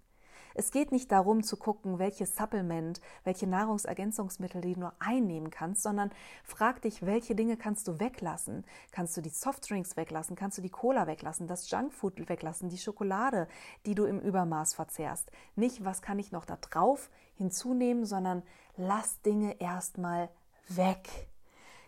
Es 0.56 0.72
geht 0.72 0.92
nicht 0.92 1.12
darum 1.12 1.44
zu 1.44 1.58
gucken, 1.58 2.00
welches 2.00 2.36
Supplement, 2.36 3.02
welche 3.24 3.48
Nahrungsergänzungsmittel 3.48 4.62
du 4.62 4.80
nur 4.80 4.94
einnehmen 5.00 5.50
kannst, 5.50 5.84
sondern 5.84 6.12
frag 6.44 6.82
dich, 6.82 7.06
welche 7.06 7.36
Dinge 7.36 7.58
kannst 7.58 7.88
du 7.88 8.00
weglassen? 8.00 8.63
Kannst 8.92 9.18
du 9.18 9.22
die 9.22 9.30
Softdrinks 9.30 9.98
weglassen? 9.98 10.36
Kannst 10.36 10.58
du 10.58 10.62
die 10.62 10.70
Cola 10.70 11.08
weglassen? 11.08 11.48
Das 11.48 11.70
Junkfood 11.70 12.30
weglassen? 12.30 12.70
Die 12.70 12.78
Schokolade, 12.78 13.48
die 13.86 13.96
du 13.96 14.06
im 14.06 14.20
Übermaß 14.20 14.74
verzehrst? 14.74 15.32
Nicht, 15.56 15.84
was 15.84 16.02
kann 16.02 16.20
ich 16.20 16.32
noch 16.32 16.46
da 16.46 16.58
drauf 16.58 17.10
hinzunehmen, 17.36 18.06
sondern 18.06 18.44
lass 18.78 19.22
Dinge 19.22 19.60
erstmal 19.60 20.30
weg. 20.70 21.28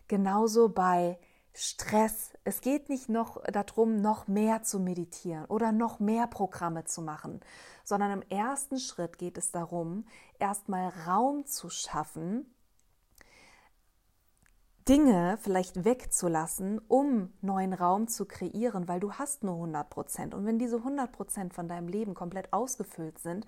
Genauso 0.08 0.70
bei 0.70 1.18
Stress. 1.58 2.34
Es 2.44 2.60
geht 2.60 2.90
nicht 2.90 3.08
noch 3.08 3.42
darum, 3.46 4.02
noch 4.02 4.28
mehr 4.28 4.64
zu 4.64 4.78
meditieren 4.78 5.46
oder 5.46 5.72
noch 5.72 6.02
mehr 6.02 6.28
Programme 6.28 6.84
zu 6.84 7.02
machen, 7.02 7.40
sondern 7.86 8.12
im 8.12 8.22
ersten 8.30 8.78
Schritt 8.78 9.18
geht 9.18 9.38
es 9.38 9.52
darum, 9.52 10.06
erstmal 10.38 10.90
Raum 11.08 11.46
zu 11.46 11.70
schaffen, 11.70 12.54
Dinge 14.88 15.40
vielleicht 15.42 15.84
wegzulassen, 15.84 16.80
um 16.88 17.34
neuen 17.42 17.74
Raum 17.74 18.08
zu 18.08 18.26
kreieren, 18.26 18.88
weil 18.88 19.00
du 19.00 19.14
hast 19.14 19.44
nur 19.44 19.56
100 19.56 19.90
Prozent. 19.90 20.34
Und 20.36 20.46
wenn 20.46 20.60
diese 20.60 20.78
100 20.78 21.12
Prozent 21.12 21.54
von 21.56 21.68
deinem 21.68 21.88
Leben 21.88 22.14
komplett 22.14 22.54
ausgefüllt 22.54 23.18
sind, 23.18 23.48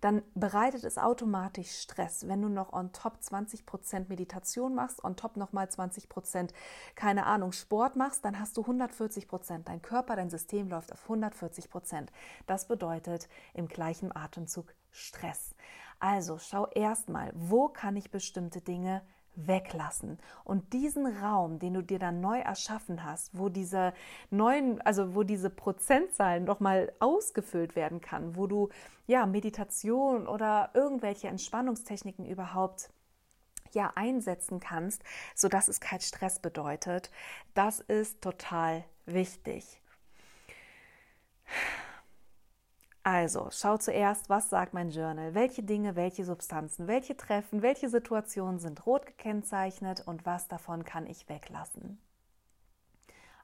dann 0.00 0.22
bereitet 0.34 0.84
es 0.84 0.98
automatisch 0.98 1.70
Stress. 1.70 2.26
Wenn 2.26 2.42
du 2.42 2.48
noch 2.48 2.72
on 2.72 2.92
top 2.92 3.18
20% 3.22 4.08
Meditation 4.08 4.74
machst, 4.74 5.04
on 5.04 5.16
top 5.16 5.36
nochmal 5.36 5.66
20%, 5.66 6.50
keine 6.94 7.26
Ahnung, 7.26 7.52
Sport 7.52 7.96
machst, 7.96 8.24
dann 8.24 8.38
hast 8.38 8.56
du 8.56 8.62
140%. 8.62 9.64
Dein 9.64 9.82
Körper, 9.82 10.16
dein 10.16 10.30
System 10.30 10.68
läuft 10.68 10.92
auf 10.92 11.08
140%. 11.08 12.08
Das 12.46 12.66
bedeutet 12.66 13.28
im 13.54 13.68
gleichen 13.68 14.14
Atemzug 14.14 14.74
Stress. 14.90 15.54
Also 15.98 16.38
schau 16.38 16.66
erstmal, 16.68 17.30
wo 17.34 17.68
kann 17.68 17.96
ich 17.96 18.10
bestimmte 18.10 18.62
Dinge 18.62 19.02
weglassen. 19.36 20.18
Und 20.44 20.72
diesen 20.72 21.06
Raum, 21.06 21.58
den 21.58 21.74
du 21.74 21.82
dir 21.82 21.98
dann 21.98 22.20
neu 22.20 22.38
erschaffen 22.38 23.04
hast, 23.04 23.36
wo 23.36 23.48
diese 23.48 23.92
neuen, 24.30 24.80
also 24.82 25.14
wo 25.14 25.22
diese 25.22 25.50
Prozentzahlen 25.50 26.44
nochmal 26.44 26.92
ausgefüllt 27.00 27.76
werden 27.76 28.00
kann, 28.00 28.36
wo 28.36 28.46
du 28.46 28.68
ja 29.06 29.26
Meditation 29.26 30.26
oder 30.26 30.70
irgendwelche 30.74 31.28
Entspannungstechniken 31.28 32.26
überhaupt 32.26 32.90
ja 33.72 33.92
einsetzen 33.94 34.60
kannst, 34.60 35.02
sodass 35.34 35.68
es 35.68 35.80
kein 35.80 36.00
Stress 36.00 36.40
bedeutet, 36.40 37.10
das 37.54 37.80
ist 37.80 38.20
total 38.20 38.84
wichtig. 39.06 39.80
Also, 43.12 43.48
schau 43.50 43.76
zuerst, 43.76 44.28
was 44.28 44.50
sagt 44.50 44.72
mein 44.72 44.90
Journal, 44.90 45.34
welche 45.34 45.64
Dinge, 45.64 45.96
welche 45.96 46.24
Substanzen, 46.24 46.86
welche 46.86 47.16
Treffen, 47.16 47.60
welche 47.60 47.88
Situationen 47.88 48.60
sind 48.60 48.86
rot 48.86 49.04
gekennzeichnet 49.04 50.06
und 50.06 50.26
was 50.26 50.46
davon 50.46 50.84
kann 50.84 51.08
ich 51.08 51.28
weglassen. 51.28 51.98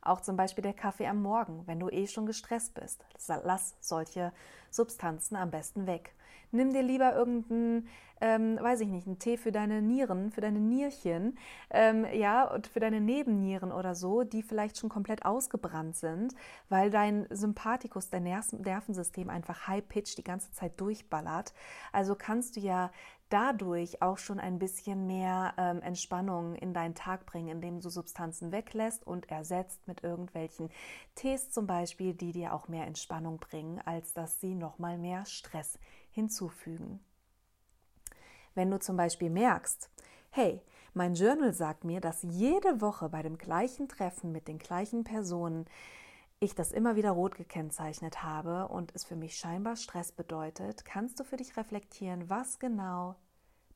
Auch 0.02 0.20
zum 0.20 0.36
Beispiel 0.36 0.62
der 0.62 0.72
Kaffee 0.72 1.08
am 1.08 1.20
Morgen, 1.20 1.66
wenn 1.66 1.80
du 1.80 1.88
eh 1.88 2.06
schon 2.06 2.26
gestresst 2.26 2.74
bist. 2.74 3.04
Lass 3.42 3.74
solche 3.80 4.32
Substanzen 4.70 5.34
am 5.34 5.50
besten 5.50 5.88
weg. 5.88 6.14
Nimm 6.50 6.72
dir 6.72 6.82
lieber 6.82 7.14
irgendeinen, 7.14 7.88
ähm, 8.20 8.58
weiß 8.60 8.80
ich 8.80 8.88
nicht, 8.88 9.06
einen 9.06 9.18
Tee 9.18 9.36
für 9.36 9.52
deine 9.52 9.82
Nieren, 9.82 10.30
für 10.30 10.40
deine 10.40 10.60
Nierchen, 10.60 11.36
ähm, 11.70 12.06
ja, 12.12 12.44
und 12.44 12.66
für 12.66 12.80
deine 12.80 13.00
Nebennieren 13.00 13.72
oder 13.72 13.94
so, 13.94 14.22
die 14.22 14.42
vielleicht 14.42 14.78
schon 14.78 14.88
komplett 14.88 15.24
ausgebrannt 15.24 15.96
sind, 15.96 16.34
weil 16.68 16.90
dein 16.90 17.26
Sympathikus, 17.30 18.08
dein 18.10 18.22
Nervensystem 18.22 19.28
einfach 19.28 19.66
high-pitch 19.68 20.16
die 20.16 20.24
ganze 20.24 20.50
Zeit 20.52 20.80
durchballert. 20.80 21.52
Also 21.92 22.14
kannst 22.14 22.56
du 22.56 22.60
ja 22.60 22.90
dadurch 23.28 24.02
auch 24.02 24.18
schon 24.18 24.38
ein 24.38 24.58
bisschen 24.58 25.06
mehr 25.06 25.54
ähm, 25.58 25.82
Entspannung 25.82 26.54
in 26.54 26.72
deinen 26.72 26.94
Tag 26.94 27.26
bringen, 27.26 27.48
indem 27.48 27.80
du 27.80 27.88
Substanzen 27.88 28.52
weglässt 28.52 29.06
und 29.06 29.30
ersetzt 29.30 29.86
mit 29.88 30.04
irgendwelchen 30.04 30.70
Tees 31.16 31.50
zum 31.50 31.66
Beispiel, 31.66 32.14
die 32.14 32.32
dir 32.32 32.54
auch 32.54 32.68
mehr 32.68 32.86
Entspannung 32.86 33.38
bringen, 33.38 33.80
als 33.84 34.12
dass 34.14 34.40
sie 34.40 34.54
nochmal 34.54 34.96
mehr 34.96 35.26
Stress 35.26 35.78
hinzufügen. 36.16 36.98
Wenn 38.54 38.70
du 38.70 38.80
zum 38.80 38.96
Beispiel 38.96 39.28
merkst, 39.28 39.90
hey, 40.30 40.62
mein 40.94 41.14
Journal 41.14 41.52
sagt 41.52 41.84
mir, 41.84 42.00
dass 42.00 42.22
jede 42.22 42.80
Woche 42.80 43.10
bei 43.10 43.22
dem 43.22 43.36
gleichen 43.36 43.86
Treffen 43.86 44.32
mit 44.32 44.48
den 44.48 44.58
gleichen 44.58 45.04
Personen 45.04 45.66
ich 46.40 46.54
das 46.54 46.72
immer 46.72 46.96
wieder 46.96 47.10
rot 47.10 47.34
gekennzeichnet 47.34 48.22
habe 48.22 48.68
und 48.68 48.94
es 48.94 49.04
für 49.04 49.14
mich 49.14 49.36
scheinbar 49.36 49.76
Stress 49.76 50.10
bedeutet, 50.10 50.86
kannst 50.86 51.20
du 51.20 51.24
für 51.24 51.36
dich 51.36 51.56
reflektieren, 51.58 52.30
was 52.30 52.58
genau 52.58 53.16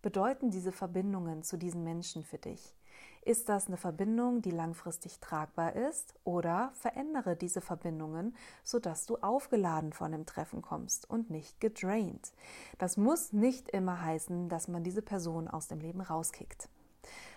bedeuten 0.00 0.50
diese 0.50 0.72
Verbindungen 0.72 1.42
zu 1.42 1.58
diesen 1.58 1.84
Menschen 1.84 2.24
für 2.24 2.38
dich? 2.38 2.74
Ist 3.22 3.50
das 3.50 3.66
eine 3.66 3.76
Verbindung, 3.76 4.40
die 4.40 4.50
langfristig 4.50 5.20
tragbar 5.20 5.76
ist 5.76 6.14
oder 6.24 6.72
verändere 6.74 7.36
diese 7.36 7.60
Verbindungen, 7.60 8.34
sodass 8.64 9.04
du 9.04 9.18
aufgeladen 9.18 9.92
von 9.92 10.12
dem 10.12 10.24
Treffen 10.24 10.62
kommst 10.62 11.08
und 11.08 11.28
nicht 11.28 11.60
gedraint? 11.60 12.32
Das 12.78 12.96
muss 12.96 13.34
nicht 13.34 13.68
immer 13.68 14.02
heißen, 14.02 14.48
dass 14.48 14.68
man 14.68 14.84
diese 14.84 15.02
Person 15.02 15.48
aus 15.48 15.68
dem 15.68 15.80
Leben 15.80 16.00
rauskickt 16.00 16.68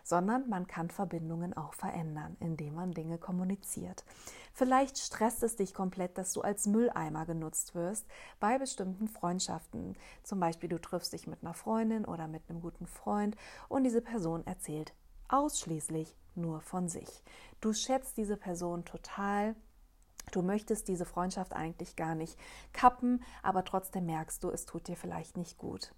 sondern 0.03 0.49
man 0.49 0.67
kann 0.67 0.89
Verbindungen 0.89 1.55
auch 1.55 1.73
verändern, 1.73 2.35
indem 2.41 2.75
man 2.75 2.91
Dinge 2.91 3.17
kommuniziert. 3.17 4.03
Vielleicht 4.53 4.97
stresst 4.97 5.41
es 5.43 5.55
dich 5.55 5.73
komplett, 5.73 6.17
dass 6.17 6.33
du 6.33 6.41
als 6.41 6.67
Mülleimer 6.67 7.25
genutzt 7.25 7.73
wirst 7.73 8.05
bei 8.39 8.57
bestimmten 8.57 9.07
Freundschaften. 9.07 9.95
Zum 10.23 10.41
Beispiel 10.41 10.67
du 10.67 10.79
triffst 10.79 11.13
dich 11.13 11.25
mit 11.25 11.41
einer 11.41 11.53
Freundin 11.53 12.03
oder 12.03 12.27
mit 12.27 12.49
einem 12.49 12.59
guten 12.59 12.85
Freund 12.85 13.37
und 13.69 13.85
diese 13.85 14.01
Person 14.01 14.45
erzählt 14.45 14.93
ausschließlich 15.33 16.15
nur 16.35 16.61
von 16.61 16.87
sich. 16.87 17.23
Du 17.61 17.73
schätzt 17.73 18.17
diese 18.17 18.37
Person 18.37 18.85
total, 18.85 19.55
Du 20.31 20.41
möchtest 20.41 20.87
diese 20.87 21.05
Freundschaft 21.05 21.53
eigentlich 21.53 21.95
gar 21.95 22.15
nicht 22.15 22.39
kappen, 22.71 23.23
aber 23.41 23.65
trotzdem 23.65 24.05
merkst 24.05 24.43
du, 24.43 24.49
es 24.49 24.65
tut 24.65 24.87
dir 24.87 24.95
vielleicht 24.95 25.37
nicht 25.37 25.57
gut. 25.57 25.93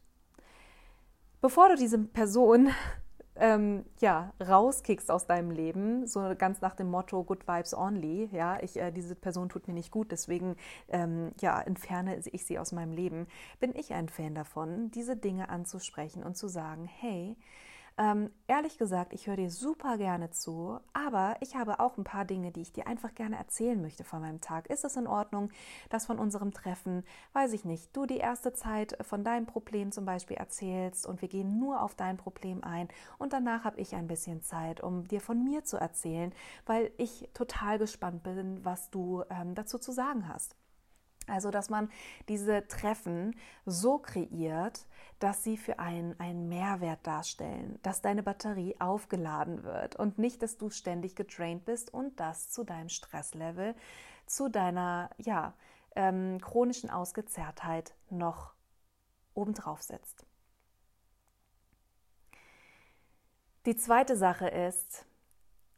Bevor 1.41 1.69
du 1.69 1.76
diese 1.76 2.00
Person 2.00 2.69
ähm, 3.36 3.86
ja, 4.00 4.34
rauskickst 4.45 5.12
aus 5.12 5.28
deinem 5.28 5.52
Leben, 5.52 6.08
so 6.08 6.34
ganz 6.38 6.62
nach 6.62 6.76
dem 6.76 6.89
Motto 6.89 7.24
Good 7.24 7.48
Vibes 7.48 7.74
Only, 7.74 8.30
ja, 8.32 8.62
ich, 8.62 8.78
äh, 8.78 8.91
diese 8.91 9.15
Person 9.15 9.50
tut 9.50 9.67
mir 9.67 9.74
nicht 9.74 9.91
gut, 9.91 10.12
deswegen 10.12 10.56
ähm, 10.88 11.32
ja, 11.39 11.62
entferne 11.62 12.19
ich 12.32 12.45
sie 12.45 12.58
aus 12.58 12.71
meinem 12.71 12.93
Leben, 12.93 13.28
bin 13.60 13.76
ich 13.76 13.93
ein 13.93 14.10
Fan 14.10 14.36
davon, 14.36 14.89
diese 14.91 15.15
Dinge 15.15 15.50
anzusprechen 15.50 16.24
und 16.24 16.36
zu 16.36 16.48
sagen, 16.48 16.86
hey, 16.86 17.38
ähm, 17.97 18.29
ehrlich 18.47 18.77
gesagt, 18.77 19.13
ich 19.13 19.27
höre 19.27 19.38
dir 19.38 19.49
super 19.49 19.97
gerne 19.97 20.29
zu, 20.29 20.79
aber 20.91 21.38
ich 21.39 21.55
habe 21.55 21.79
auch 21.79 21.97
ein 21.97 22.03
paar 22.03 22.25
Dinge, 22.25 22.51
die 22.51 22.62
ich 22.62 22.73
dir 22.73 22.88
einfach 22.88 23.15
gerne 23.15 23.38
erzählen 23.38 23.81
möchte 23.81 24.03
von 24.03 24.21
meinem 24.21 24.41
Tag. 24.41 24.67
Ist 24.69 24.84
es 24.84 24.97
in 24.97 25.08
Ordnung, 25.08 25.49
dass 25.89 26.05
von 26.05 26.19
unserem 26.19 26.51
Treffen, 26.51 27.05
weiß 27.34 27.53
ich 27.53 27.63
nicht, 27.63 27.95
du 27.95 28.05
die 28.05 28.17
erste 28.17 28.51
Zeit 28.51 28.97
von 29.01 29.23
deinem 29.23 29.45
Problem 29.45 29.91
zum 29.93 30.05
Beispiel 30.05 30.36
erzählst 30.36 31.08
und 31.08 31.21
wir 31.21 31.29
gehen 31.29 31.58
nur 31.58 31.81
auf 31.81 31.95
dein 31.95 32.17
Problem 32.17 32.63
ein 32.63 32.89
und 33.17 33.31
danach 33.31 33.63
habe 33.63 33.79
ich 33.79 33.95
ein 33.95 34.08
bisschen 34.08 34.41
Zeit, 34.41 34.81
um 34.81 35.08
dir 35.08 35.21
von 35.21 35.43
mir 35.43 35.63
zu 35.63 35.77
erzählen, 35.77 36.34
weil 36.65 36.91
ich 36.97 37.29
total 37.34 37.79
gespannt 37.79 38.23
bin, 38.23 38.63
was 38.65 38.89
du 38.89 39.23
ähm, 39.29 39.55
dazu 39.55 39.79
zu 39.79 39.93
sagen 39.93 40.27
hast. 40.27 40.55
Also, 41.28 41.50
dass 41.50 41.70
man 41.70 41.90
diese 42.28 42.68
Treffen 42.68 43.36
so 43.66 43.98
kreiert, 43.98 44.86
dass 45.20 45.44
sie 45.44 45.58
für 45.58 45.80
einen 45.80 46.20
einen 46.20 46.48
Mehrwert 46.50 47.06
darstellen, 47.08 47.80
dass 47.82 48.02
deine 48.02 48.22
Batterie 48.22 48.76
aufgeladen 48.80 49.64
wird 49.64 49.96
und 49.96 50.20
nicht, 50.20 50.42
dass 50.42 50.58
du 50.58 50.70
ständig 50.70 51.16
gedraint 51.16 51.66
bist 51.66 51.94
und 51.94 52.20
das 52.20 52.50
zu 52.50 52.64
deinem 52.64 52.90
Stresslevel, 52.90 53.76
zu 54.26 54.50
deiner 54.50 55.10
ja, 55.18 55.54
ähm, 55.96 56.40
chronischen 56.42 56.90
Ausgezerrtheit 56.90 57.96
noch 58.10 58.54
obendrauf 59.34 59.82
setzt. 59.82 60.26
Die 63.66 63.76
zweite 63.76 64.16
Sache 64.16 64.48
ist, 64.48 65.08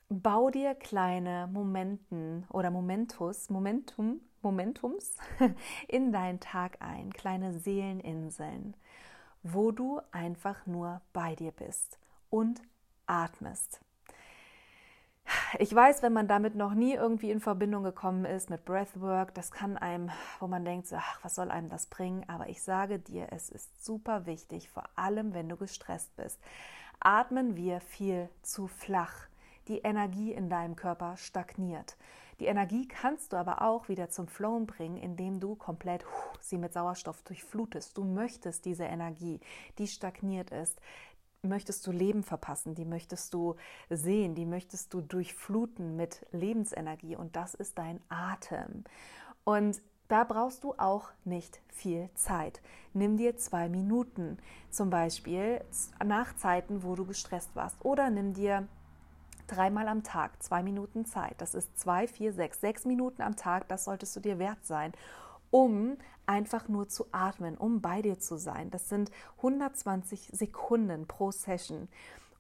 bau 0.10 0.50
dir 0.50 0.76
kleine 0.76 1.48
Momenten 1.48 2.46
oder 2.50 2.70
Momentus, 2.70 3.50
Momentum 3.50 4.20
Momentums 4.42 5.18
in 5.88 6.12
deinen 6.12 6.40
Tag 6.40 6.78
ein, 6.82 7.12
kleine 7.12 7.60
Seeleninseln, 7.60 8.76
wo 9.44 9.72
du 9.72 10.02
einfach 10.12 10.66
nur 10.66 11.02
bei 11.14 11.36
dir 11.36 11.52
bist 11.52 12.00
und 12.30 12.62
atmest. 13.06 13.82
Ich 15.60 15.74
weiß, 15.74 16.04
wenn 16.04 16.14
man 16.14 16.28
damit 16.28 16.56
noch 16.56 16.74
nie 16.74 16.94
irgendwie 16.94 17.32
in 17.32 17.42
Verbindung 17.42 17.84
gekommen 17.84 18.26
ist 18.26 18.50
mit 18.50 18.64
Breathwork, 18.64 19.34
das 19.34 19.52
kann 19.52 19.78
einem, 19.78 20.10
wo 20.40 20.48
man 20.48 20.64
denkt, 20.64 20.88
ach, 20.94 21.20
was 21.22 21.36
soll 21.36 21.52
einem 21.52 21.70
das 21.70 21.88
bringen? 21.88 22.24
Aber 22.30 22.48
ich 22.48 22.62
sage 22.62 23.00
dir, 23.00 23.28
es 23.32 23.50
ist 23.50 23.84
super 23.84 24.26
wichtig, 24.26 24.70
vor 24.70 24.86
allem 24.96 25.34
wenn 25.34 25.50
du 25.50 25.58
gestresst 25.58 26.16
bist. 26.16 26.40
Atmen 27.00 27.56
wir 27.56 27.82
viel 27.82 28.30
zu 28.42 28.68
flach. 28.68 29.28
Die 29.68 29.80
Energie 29.80 30.32
in 30.32 30.50
deinem 30.50 30.78
Körper 30.78 31.18
stagniert. 31.18 31.98
Die 32.40 32.46
Energie 32.46 32.88
kannst 32.88 33.34
du 33.34 33.38
aber 33.38 33.64
auch 33.64 33.90
wieder 33.90 34.10
zum 34.10 34.28
Flowen 34.28 34.68
bringen, 34.68 34.98
indem 34.98 35.40
du 35.40 35.56
komplett 35.56 36.06
sie 36.40 36.58
mit 36.58 36.74
Sauerstoff 36.74 37.24
durchflutest. 37.24 37.98
Du 37.98 38.04
möchtest 38.04 38.66
diese 38.66 38.84
Energie, 38.84 39.40
die 39.80 39.88
stagniert 39.88 40.52
ist, 40.52 40.80
möchtest 41.42 41.86
du 41.88 41.92
Leben 41.92 42.24
verpassen, 42.24 42.76
die 42.76 42.86
möchtest 42.86 43.34
du 43.34 43.56
sehen, 43.90 44.36
die 44.36 44.46
möchtest 44.46 44.94
du 44.94 45.02
durchfluten 45.02 45.96
mit 45.96 46.26
Lebensenergie 46.32 47.16
und 47.16 47.36
das 47.36 47.54
ist 47.54 47.78
dein 47.78 48.02
Atem. 48.10 48.84
Und 49.44 49.82
da 50.08 50.24
brauchst 50.24 50.64
du 50.64 50.74
auch 50.78 51.10
nicht 51.26 51.60
viel 51.68 52.10
Zeit. 52.16 52.62
Nimm 52.94 53.18
dir 53.18 53.36
zwei 53.38 53.68
Minuten, 53.68 54.38
zum 54.70 54.90
Beispiel 54.90 55.62
nach 56.06 56.36
Zeiten, 56.36 56.84
wo 56.84 56.96
du 56.96 57.06
gestresst 57.06 57.56
warst, 57.56 57.84
oder 57.84 58.10
nimm 58.10 58.34
dir 58.34 58.68
dreimal 59.48 59.88
am 59.88 60.04
Tag, 60.04 60.42
zwei 60.44 60.64
Minuten 60.64 61.06
Zeit. 61.06 61.36
Das 61.40 61.56
ist 61.56 61.78
zwei, 61.80 62.08
vier, 62.08 62.34
sechs, 62.34 62.62
sechs 62.62 62.86
Minuten 62.86 63.22
am 63.22 63.36
Tag. 63.36 63.68
Das 63.68 63.86
solltest 63.86 64.16
du 64.16 64.20
dir 64.20 64.40
wert 64.40 64.66
sein, 64.66 64.94
um 65.52 65.98
einfach 66.26 66.68
nur 66.68 66.90
zu 66.90 67.06
atmen, 67.12 67.58
um 67.58 67.82
bei 67.82 68.02
dir 68.02 68.20
zu 68.20 68.38
sein. 68.38 68.70
Das 68.70 68.90
sind 68.90 69.12
120 69.38 70.30
Sekunden 70.34 71.08
pro 71.08 71.32
Session. 71.32 71.88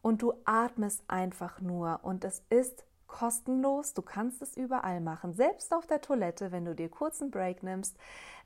Und 0.01 0.21
du 0.21 0.33
atmest 0.45 1.03
einfach 1.07 1.61
nur. 1.61 1.99
Und 2.03 2.23
es 2.23 2.43
ist 2.49 2.85
kostenlos. 3.07 3.93
Du 3.93 4.01
kannst 4.01 4.41
es 4.41 4.55
überall 4.55 5.01
machen. 5.01 5.33
Selbst 5.33 5.73
auf 5.73 5.87
der 5.87 6.01
Toilette, 6.01 6.51
wenn 6.51 6.65
du 6.65 6.75
dir 6.75 6.89
kurz 6.89 7.21
einen 7.21 7.31
Break 7.31 7.63
nimmst, 7.63 7.97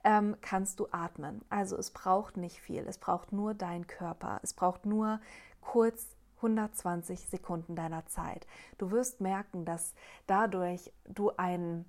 ähm, 0.04 0.38
kannst 0.42 0.80
du 0.80 0.88
atmen. 0.92 1.42
Also 1.50 1.76
es 1.78 1.92
braucht 1.92 2.38
nicht 2.38 2.62
viel. 2.62 2.86
Es 2.88 2.98
braucht 2.98 3.34
nur 3.34 3.54
dein 3.54 3.88
Körper. 3.88 4.40
Es 4.44 4.54
braucht 4.54 4.86
nur 4.86 5.20
kurz 5.62 6.08
120 6.42 7.28
Sekunden 7.28 7.76
deiner 7.76 8.06
Zeit. 8.08 8.48
Du 8.78 8.92
wirst 8.92 9.22
merken, 9.22 9.66
dass 9.66 9.94
dadurch 10.28 10.92
du 11.06 11.32
einen 11.38 11.86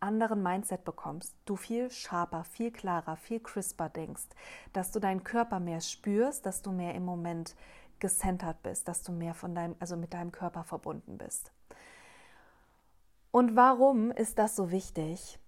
anderen 0.00 0.42
Mindset 0.42 0.84
bekommst, 0.84 1.34
du 1.44 1.56
viel 1.56 1.90
sharper, 1.90 2.44
viel 2.44 2.70
klarer, 2.70 3.16
viel 3.16 3.40
crisper 3.40 3.88
denkst, 3.88 4.28
dass 4.72 4.92
du 4.92 4.98
deinen 4.98 5.24
Körper 5.24 5.60
mehr 5.60 5.80
spürst, 5.80 6.46
dass 6.46 6.62
du 6.62 6.72
mehr 6.72 6.94
im 6.94 7.04
Moment 7.04 7.54
gecentert 7.98 8.62
bist, 8.62 8.88
dass 8.88 9.02
du 9.02 9.12
mehr 9.12 9.34
von 9.34 9.54
deinem, 9.54 9.76
also 9.78 9.96
mit 9.96 10.14
deinem 10.14 10.32
Körper 10.32 10.64
verbunden 10.64 11.18
bist. 11.18 11.52
Und 13.30 13.56
warum 13.56 14.10
ist 14.10 14.38
das 14.38 14.56
so 14.56 14.70
wichtig? 14.70 15.38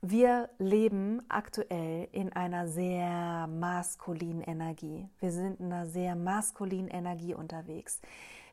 Wir 0.00 0.48
leben 0.58 1.22
aktuell 1.28 2.06
in 2.12 2.32
einer 2.32 2.68
sehr 2.68 3.48
maskulinen 3.48 4.42
Energie. 4.42 5.08
Wir 5.18 5.32
sind 5.32 5.58
in 5.58 5.72
einer 5.72 5.86
sehr 5.86 6.14
maskulinen 6.14 6.86
Energie 6.86 7.34
unterwegs. 7.34 8.00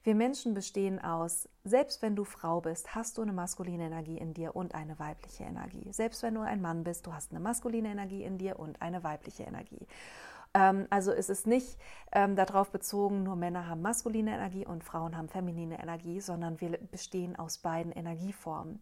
Wir 0.04 0.16
Menschen 0.16 0.56
bestehen 0.56 1.00
aus, 1.00 1.48
selbst 1.64 2.02
wenn 2.02 2.16
du 2.16 2.24
Frau 2.24 2.62
bist, 2.62 2.96
hast 2.96 3.20
du 3.20 3.22
eine 3.22 3.32
maskuline 3.32 3.86
Energie 3.86 4.18
in 4.18 4.34
dir 4.34 4.56
und 4.56 4.74
eine 4.74 4.98
weibliche 4.98 5.44
Energie. 5.44 5.92
Selbst 5.92 6.24
wenn 6.24 6.34
du 6.34 6.42
ein 6.42 6.62
Mann 6.62 6.84
bist, 6.84 7.06
du 7.06 7.14
hast 7.14 7.30
eine 7.30 7.40
maskuline 7.40 7.90
Energie 7.90 8.24
in 8.24 8.40
dir 8.40 8.58
und 8.58 8.82
eine 8.82 9.04
weibliche 9.04 9.44
Energie. 9.44 9.86
Ähm, 10.56 10.88
also 10.90 11.12
ist 11.12 11.30
es 11.30 11.46
nicht 11.46 11.78
ähm, 12.12 12.36
darauf 12.36 12.72
bezogen, 12.72 13.22
nur 13.22 13.36
Männer 13.36 13.68
haben 13.68 13.84
maskuline 13.84 14.34
Energie 14.34 14.66
und 14.66 14.84
Frauen 14.84 15.16
haben 15.16 15.30
feminine 15.30 15.80
Energie, 15.80 16.22
sondern 16.22 16.60
wir 16.60 16.80
bestehen 16.90 17.36
aus 17.36 17.60
beiden 17.60 17.92
Energieformen. 17.92 18.80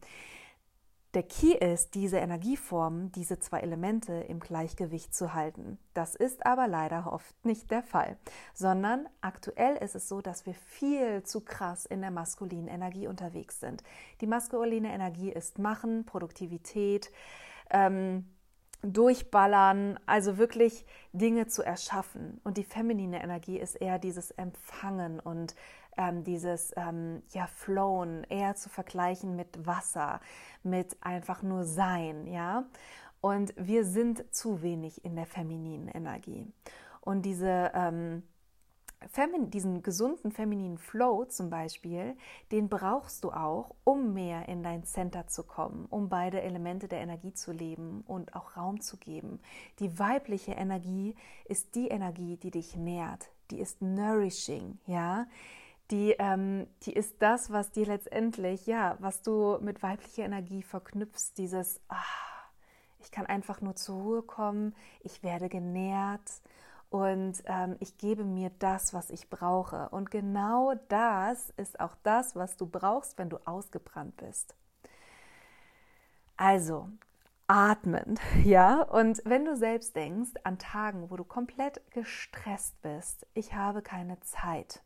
Der 1.13 1.23
Key 1.23 1.54
ist, 1.54 1.93
diese 1.93 2.17
Energieformen, 2.17 3.12
diese 3.12 3.38
zwei 3.39 3.60
Elemente 3.60 4.13
im 4.13 4.39
Gleichgewicht 4.39 5.13
zu 5.13 5.36
halten. 5.36 5.78
Das 5.93 6.15
ist 6.15 6.43
aber 6.43 6.67
leider 6.67 7.13
oft 7.13 7.45
nicht 7.45 7.69
der 7.69 7.84
Fall, 7.84 8.17
sondern 8.56 9.08
aktuell 9.21 9.76
ist 9.78 9.93
es 9.93 10.10
so, 10.10 10.21
dass 10.21 10.47
wir 10.47 10.56
viel 10.56 11.21
zu 11.21 11.41
krass 11.41 11.86
in 11.86 12.02
der 12.02 12.10
maskulinen 12.10 12.67
Energie 12.67 13.08
unterwegs 13.08 13.60
sind. 13.60 13.84
Die 14.21 14.28
maskuline 14.28 14.91
Energie 14.91 15.32
ist 15.32 15.60
Machen, 15.60 16.04
Produktivität, 16.06 17.12
ähm, 17.69 18.26
durchballern, 18.82 19.99
also 20.08 20.38
wirklich 20.38 20.86
Dinge 21.13 21.45
zu 21.47 21.63
erschaffen. 21.63 22.41
Und 22.43 22.58
die 22.58 22.63
feminine 22.63 23.23
Energie 23.23 23.58
ist 23.58 23.76
eher 23.76 23.99
dieses 23.99 24.32
Empfangen 24.32 25.19
und 25.19 25.56
ähm, 25.98 26.24
dieses 26.24 26.74
ähm, 26.76 27.24
ja, 27.32 27.48
Flown 27.48 28.24
eher 28.30 28.56
zu 28.56 28.70
vergleichen 28.70 29.36
mit 29.36 29.66
Wasser, 29.66 30.20
mit 30.64 30.98
einfach 31.02 31.44
nur 31.44 31.64
Sein, 31.64 32.28
ja. 32.28 32.66
Und 33.22 33.54
wir 33.58 33.86
sind 33.86 34.26
zu 34.36 34.62
wenig 34.62 35.06
in 35.06 35.16
der 35.16 35.26
femininen 35.26 35.88
Energie. 35.88 36.46
Und 37.00 37.24
diese 37.24 37.72
ähm, 37.74 38.24
Femin 39.10 39.50
diesen 39.50 39.84
gesunden 39.84 40.32
femininen 40.32 40.78
Flow 40.78 41.26
zum 41.26 41.50
Beispiel, 41.50 42.16
den 42.52 42.70
brauchst 42.70 43.24
du 43.24 43.32
auch, 43.32 43.76
um 43.84 44.14
mehr 44.14 44.48
in 44.48 44.64
dein 44.64 44.84
Center 44.84 45.28
zu 45.28 45.44
kommen, 45.44 45.86
um 45.90 46.10
beide 46.10 46.42
Elemente 46.42 46.88
der 46.88 47.02
Energie 47.02 47.34
zu 47.34 47.52
leben 47.52 48.04
und 48.08 48.36
auch 48.36 48.56
Raum 48.56 48.82
zu 48.82 48.98
geben. 48.98 49.40
Die 49.80 50.00
weibliche 50.00 50.54
Energie 50.54 51.16
ist 51.46 51.76
die 51.76 51.88
Energie, 51.88 52.38
die 52.38 52.52
dich 52.52 52.76
nährt, 52.76 53.30
die 53.52 53.60
ist 53.60 53.82
nourishing, 53.82 54.80
ja, 54.86 55.26
die, 55.91 56.12
ähm, 56.19 56.67
die 56.84 56.93
ist 56.93 57.22
das, 57.22 57.52
was 57.52 57.72
dir 57.72 57.86
letztendlich, 57.86 58.65
ja, 58.65 58.98
was 59.00 59.22
du 59.22 59.58
mit 59.62 59.84
weiblicher 59.84 60.24
Energie 60.24 60.63
verknüpfst, 60.63 61.34
dieses, 61.38 61.82
ah, 61.89 61.98
ich 63.00 63.12
kann 63.12 63.26
einfach 63.26 63.62
nur 63.62 63.76
zur 63.76 64.02
Ruhe 64.02 64.22
kommen, 64.24 64.76
ich 65.02 65.24
werde 65.24 65.50
genährt 65.50 66.41
und 66.89 67.43
ähm, 67.46 67.76
ich 67.80 67.98
gebe 67.98 68.24
mir 68.24 68.52
das, 68.60 68.93
was 68.93 69.10
ich 69.10 69.30
brauche. 69.30 69.89
Und 69.89 70.12
genau 70.12 70.74
das 70.89 71.50
ist 71.58 71.80
auch 71.80 71.96
das, 72.04 72.36
was 72.36 72.56
du 72.56 72.67
brauchst, 72.67 73.17
wenn 73.17 73.30
du 73.30 73.38
ausgebrannt 73.46 74.15
bist. 74.17 74.56
Also, 76.38 76.89
atmen, 77.48 78.19
ja. 78.43 78.84
Und 78.84 79.22
wenn 79.26 79.46
du 79.46 79.58
selbst 79.58 79.96
denkst 79.96 80.32
an 80.43 80.60
Tagen, 80.60 81.10
wo 81.10 81.17
du 81.17 81.24
komplett 81.24 81.82
gestresst 81.91 82.82
bist, 82.82 83.26
ich 83.34 83.54
habe 83.54 83.82
keine 83.82 84.19
Zeit, 84.22 84.84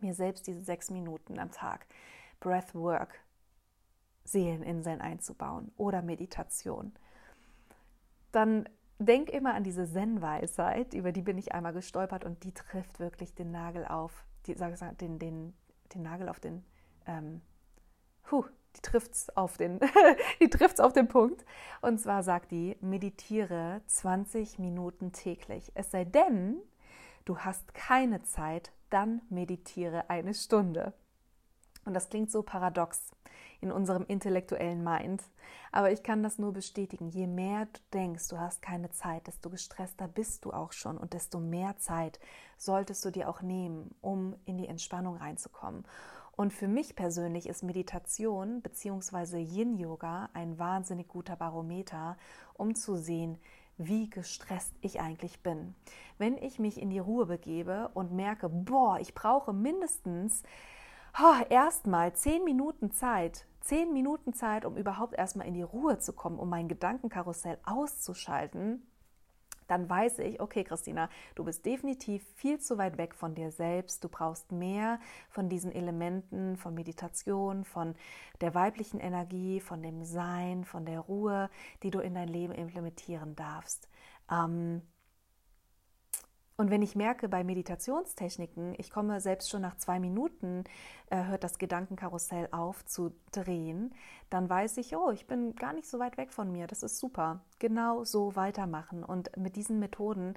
mir 0.00 0.14
selbst 0.14 0.46
diese 0.46 0.62
sechs 0.62 0.90
Minuten 0.90 1.38
am 1.38 1.50
Tag 1.50 1.86
Breathwork, 2.40 3.20
Seeleninseln 4.24 5.00
einzubauen 5.00 5.72
oder 5.76 6.02
Meditation, 6.02 6.92
dann 8.32 8.68
denk 8.98 9.30
immer 9.30 9.54
an 9.54 9.64
diese 9.64 9.90
Zen-Weisheit, 9.90 10.94
über 10.94 11.12
die 11.12 11.22
bin 11.22 11.38
ich 11.38 11.52
einmal 11.52 11.72
gestolpert 11.72 12.24
und 12.24 12.44
die 12.44 12.52
trifft 12.52 12.98
wirklich 12.98 13.34
den 13.34 13.50
Nagel 13.50 13.86
auf, 13.86 14.24
die, 14.46 14.54
sag 14.54 14.98
den, 14.98 15.18
den, 15.18 15.54
den 15.94 16.02
Nagel 16.02 16.28
auf 16.28 16.40
den, 16.40 16.64
ähm, 17.06 17.40
huh, 18.30 18.44
die 18.76 18.80
trifft's 18.82 19.30
auf 19.36 19.56
den, 19.56 19.80
die 20.40 20.50
trifft's 20.50 20.80
auf 20.80 20.92
den 20.92 21.08
Punkt. 21.08 21.44
Und 21.80 21.98
zwar 21.98 22.22
sagt 22.22 22.50
die, 22.50 22.76
meditiere 22.80 23.82
20 23.86 24.58
Minuten 24.58 25.12
täglich. 25.12 25.72
Es 25.74 25.90
sei 25.90 26.04
denn, 26.04 26.58
du 27.24 27.38
hast 27.38 27.74
keine 27.74 28.22
Zeit, 28.22 28.72
dann 28.90 29.22
meditiere 29.28 30.10
eine 30.10 30.34
Stunde. 30.34 30.92
Und 31.84 31.94
das 31.94 32.08
klingt 32.08 32.30
so 32.30 32.42
paradox 32.42 33.12
in 33.60 33.70
unserem 33.70 34.04
intellektuellen 34.06 34.82
Mind. 34.82 35.22
Aber 35.72 35.92
ich 35.92 36.02
kann 36.02 36.22
das 36.22 36.38
nur 36.38 36.52
bestätigen. 36.52 37.08
Je 37.08 37.26
mehr 37.26 37.66
du 37.66 37.80
denkst, 37.94 38.28
du 38.28 38.38
hast 38.38 38.60
keine 38.60 38.90
Zeit, 38.90 39.26
desto 39.26 39.50
gestresster 39.50 40.08
bist 40.08 40.44
du 40.44 40.52
auch 40.52 40.72
schon 40.72 40.98
und 40.98 41.12
desto 41.12 41.38
mehr 41.38 41.76
Zeit 41.78 42.18
solltest 42.58 43.04
du 43.04 43.10
dir 43.10 43.28
auch 43.28 43.42
nehmen, 43.42 43.94
um 44.00 44.34
in 44.44 44.58
die 44.58 44.66
Entspannung 44.66 45.16
reinzukommen. 45.16 45.84
Und 46.32 46.52
für 46.52 46.68
mich 46.68 46.96
persönlich 46.96 47.48
ist 47.48 47.62
Meditation 47.62 48.60
bzw. 48.60 49.38
Yin-Yoga 49.38 50.28
ein 50.34 50.58
wahnsinnig 50.58 51.08
guter 51.08 51.36
Barometer, 51.36 52.18
um 52.54 52.74
zu 52.74 52.96
sehen, 52.96 53.38
wie 53.78 54.08
gestresst 54.08 54.74
ich 54.80 55.00
eigentlich 55.00 55.42
bin. 55.42 55.74
Wenn 56.18 56.36
ich 56.38 56.58
mich 56.58 56.80
in 56.80 56.90
die 56.90 56.98
Ruhe 56.98 57.26
begebe 57.26 57.90
und 57.94 58.12
merke, 58.12 58.48
boah, 58.48 58.98
ich 59.00 59.14
brauche 59.14 59.52
mindestens 59.52 60.42
oh, 61.18 61.44
erstmal 61.50 62.14
zehn 62.14 62.44
Minuten 62.44 62.90
Zeit, 62.90 63.46
zehn 63.60 63.92
Minuten 63.92 64.32
Zeit, 64.32 64.64
um 64.64 64.76
überhaupt 64.76 65.14
erstmal 65.14 65.46
in 65.46 65.54
die 65.54 65.62
Ruhe 65.62 65.98
zu 65.98 66.12
kommen, 66.12 66.38
um 66.38 66.48
mein 66.48 66.68
Gedankenkarussell 66.68 67.58
auszuschalten, 67.64 68.86
dann 69.66 69.88
weiß 69.88 70.20
ich, 70.20 70.40
okay, 70.40 70.64
Christina, 70.64 71.08
du 71.34 71.44
bist 71.44 71.66
definitiv 71.66 72.24
viel 72.34 72.58
zu 72.58 72.78
weit 72.78 72.98
weg 72.98 73.14
von 73.14 73.34
dir 73.34 73.50
selbst. 73.50 74.02
Du 74.04 74.08
brauchst 74.08 74.52
mehr 74.52 75.00
von 75.28 75.48
diesen 75.48 75.72
Elementen, 75.72 76.56
von 76.56 76.74
Meditation, 76.74 77.64
von 77.64 77.94
der 78.40 78.54
weiblichen 78.54 79.00
Energie, 79.00 79.60
von 79.60 79.82
dem 79.82 80.04
Sein, 80.04 80.64
von 80.64 80.84
der 80.86 81.00
Ruhe, 81.00 81.50
die 81.82 81.90
du 81.90 82.00
in 82.00 82.14
dein 82.14 82.28
Leben 82.28 82.52
implementieren 82.52 83.34
darfst. 83.36 83.88
Ähm, 84.30 84.82
und 86.58 86.70
wenn 86.70 86.80
ich 86.80 86.96
merke 86.96 87.28
bei 87.28 87.44
Meditationstechniken, 87.44 88.74
ich 88.78 88.90
komme 88.90 89.20
selbst 89.20 89.50
schon 89.50 89.60
nach 89.60 89.76
zwei 89.76 90.00
Minuten, 90.00 90.64
äh, 91.10 91.24
hört 91.24 91.44
das 91.44 91.58
Gedankenkarussell 91.58 92.48
auf 92.50 92.82
zu 92.86 93.12
drehen, 93.30 93.94
dann 94.30 94.48
weiß 94.48 94.78
ich, 94.78 94.96
oh, 94.96 95.10
ich 95.10 95.26
bin 95.26 95.54
gar 95.54 95.74
nicht 95.74 95.86
so 95.86 95.98
weit 95.98 96.16
weg 96.16 96.32
von 96.32 96.50
mir. 96.50 96.66
Das 96.66 96.82
ist 96.82 96.98
super. 96.98 97.40
Genau 97.58 98.04
so 98.04 98.36
weitermachen. 98.36 99.04
Und 99.04 99.36
mit 99.36 99.56
diesen 99.56 99.78
Methoden 99.78 100.34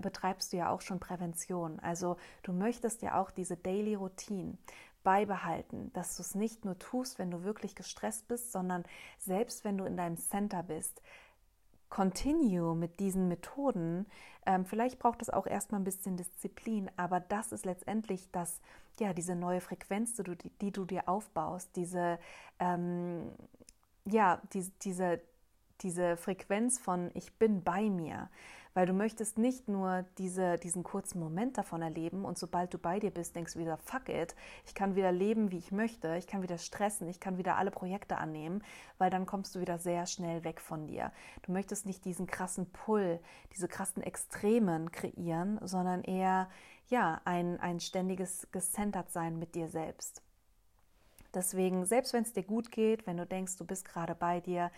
betreibst 0.00 0.52
du 0.52 0.56
ja 0.56 0.68
auch 0.68 0.80
schon 0.80 0.98
Prävention. 0.98 1.78
Also 1.78 2.16
du 2.42 2.52
möchtest 2.52 3.02
ja 3.02 3.20
auch 3.20 3.30
diese 3.30 3.56
Daily 3.56 3.94
Routine 3.94 4.58
beibehalten, 5.04 5.92
dass 5.92 6.16
du 6.16 6.22
es 6.22 6.34
nicht 6.34 6.64
nur 6.64 6.78
tust, 6.78 7.18
wenn 7.18 7.30
du 7.30 7.44
wirklich 7.44 7.74
gestresst 7.74 8.28
bist, 8.28 8.52
sondern 8.52 8.84
selbst 9.18 9.64
wenn 9.64 9.78
du 9.78 9.84
in 9.84 9.96
deinem 9.96 10.16
Center 10.16 10.62
bist, 10.62 11.02
continue 11.92 12.74
mit 12.74 13.00
diesen 13.00 13.28
Methoden. 13.28 14.06
Ähm, 14.46 14.64
vielleicht 14.64 14.98
braucht 14.98 15.20
es 15.20 15.28
auch 15.28 15.46
erstmal 15.46 15.78
ein 15.78 15.84
bisschen 15.84 16.16
Disziplin, 16.16 16.90
aber 16.96 17.20
das 17.20 17.52
ist 17.52 17.66
letztendlich 17.66 18.30
das, 18.32 18.62
ja, 18.98 19.12
diese 19.12 19.36
neue 19.36 19.60
Frequenz, 19.60 20.14
die 20.14 20.22
du, 20.22 20.34
die, 20.34 20.72
du 20.72 20.86
dir 20.86 21.06
aufbaust, 21.06 21.76
diese, 21.76 22.18
ähm, 22.58 23.30
ja, 24.06 24.40
die, 24.54 24.72
diese, 24.80 25.20
diese 25.82 26.16
Frequenz 26.16 26.78
von 26.78 27.10
ich 27.12 27.34
bin 27.34 27.62
bei 27.62 27.90
mir 27.90 28.30
weil 28.74 28.86
du 28.86 28.92
möchtest 28.92 29.38
nicht 29.38 29.68
nur 29.68 30.04
diese, 30.18 30.56
diesen 30.58 30.82
kurzen 30.82 31.20
Moment 31.20 31.58
davon 31.58 31.82
erleben 31.82 32.24
und 32.24 32.38
sobald 32.38 32.72
du 32.72 32.78
bei 32.78 32.98
dir 32.98 33.10
bist, 33.10 33.36
denkst 33.36 33.54
du 33.54 33.58
wieder, 33.58 33.76
fuck 33.76 34.08
it, 34.08 34.34
ich 34.66 34.74
kann 34.74 34.94
wieder 34.96 35.12
leben, 35.12 35.50
wie 35.50 35.58
ich 35.58 35.72
möchte, 35.72 36.16
ich 36.16 36.26
kann 36.26 36.42
wieder 36.42 36.58
stressen, 36.58 37.08
ich 37.08 37.20
kann 37.20 37.38
wieder 37.38 37.56
alle 37.56 37.70
Projekte 37.70 38.18
annehmen, 38.18 38.62
weil 38.98 39.10
dann 39.10 39.26
kommst 39.26 39.54
du 39.54 39.60
wieder 39.60 39.78
sehr 39.78 40.06
schnell 40.06 40.44
weg 40.44 40.60
von 40.60 40.86
dir. 40.86 41.12
Du 41.42 41.52
möchtest 41.52 41.86
nicht 41.86 42.04
diesen 42.04 42.26
krassen 42.26 42.70
Pull, 42.70 43.20
diese 43.52 43.68
krassen 43.68 44.02
Extremen 44.02 44.90
kreieren, 44.92 45.58
sondern 45.62 46.02
eher 46.02 46.48
ja, 46.88 47.20
ein, 47.24 47.58
ein 47.60 47.80
ständiges 47.80 48.48
Gecentert 48.52 49.10
sein 49.10 49.38
mit 49.38 49.54
dir 49.54 49.68
selbst. 49.68 50.22
Deswegen, 51.34 51.86
selbst 51.86 52.12
wenn 52.12 52.24
es 52.24 52.34
dir 52.34 52.42
gut 52.42 52.70
geht, 52.70 53.06
wenn 53.06 53.16
du 53.16 53.26
denkst, 53.26 53.56
du 53.56 53.64
bist 53.64 53.86
gerade 53.86 54.14
bei 54.14 54.40
dir, 54.40 54.70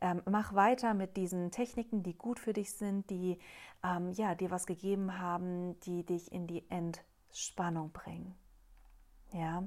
ähm, 0.00 0.22
mach 0.26 0.54
weiter 0.54 0.94
mit 0.94 1.16
diesen 1.16 1.50
Techniken, 1.50 2.02
die 2.02 2.16
gut 2.16 2.38
für 2.38 2.52
dich 2.52 2.72
sind, 2.72 3.10
die 3.10 3.38
ähm, 3.84 4.12
ja, 4.12 4.34
dir 4.34 4.50
was 4.50 4.66
gegeben 4.66 5.18
haben, 5.18 5.78
die 5.80 6.04
dich 6.04 6.32
in 6.32 6.46
die 6.46 6.64
Entspannung 6.70 7.92
bringen. 7.92 8.34
Ja. 9.32 9.66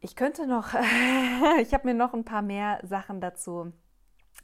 Ich 0.00 0.14
könnte 0.16 0.46
noch, 0.46 0.74
ich 1.60 1.74
habe 1.74 1.88
mir 1.88 1.94
noch 1.94 2.14
ein 2.14 2.24
paar 2.24 2.42
mehr 2.42 2.80
Sachen 2.82 3.20
dazu 3.20 3.72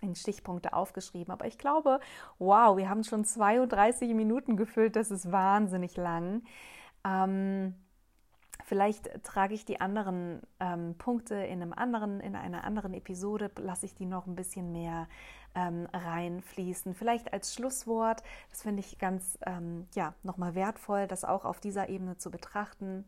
in 0.00 0.16
Stichpunkte 0.16 0.72
aufgeschrieben, 0.72 1.32
aber 1.32 1.46
ich 1.46 1.58
glaube, 1.58 2.00
wow, 2.38 2.76
wir 2.76 2.88
haben 2.88 3.04
schon 3.04 3.24
32 3.24 4.14
Minuten 4.14 4.56
gefüllt, 4.56 4.96
das 4.96 5.10
ist 5.10 5.30
wahnsinnig 5.30 5.96
lang. 5.96 6.42
Ähm, 7.04 7.74
Vielleicht 8.64 9.22
trage 9.24 9.54
ich 9.54 9.64
die 9.64 9.80
anderen 9.80 10.40
ähm, 10.60 10.94
Punkte 10.96 11.34
in 11.34 11.62
einem 11.62 11.72
anderen, 11.72 12.20
in 12.20 12.36
einer 12.36 12.64
anderen 12.64 12.94
Episode, 12.94 13.50
lasse 13.58 13.86
ich 13.86 13.94
die 13.94 14.06
noch 14.06 14.26
ein 14.26 14.36
bisschen 14.36 14.72
mehr 14.72 15.08
ähm, 15.54 15.86
reinfließen. 15.92 16.94
Vielleicht 16.94 17.32
als 17.32 17.54
Schlusswort, 17.54 18.22
das 18.50 18.62
finde 18.62 18.80
ich 18.80 18.98
ganz 18.98 19.38
ähm, 19.46 19.86
ja, 19.94 20.14
nochmal 20.22 20.54
wertvoll, 20.54 21.06
das 21.06 21.24
auch 21.24 21.44
auf 21.44 21.60
dieser 21.60 21.88
Ebene 21.88 22.16
zu 22.16 22.30
betrachten 22.30 23.04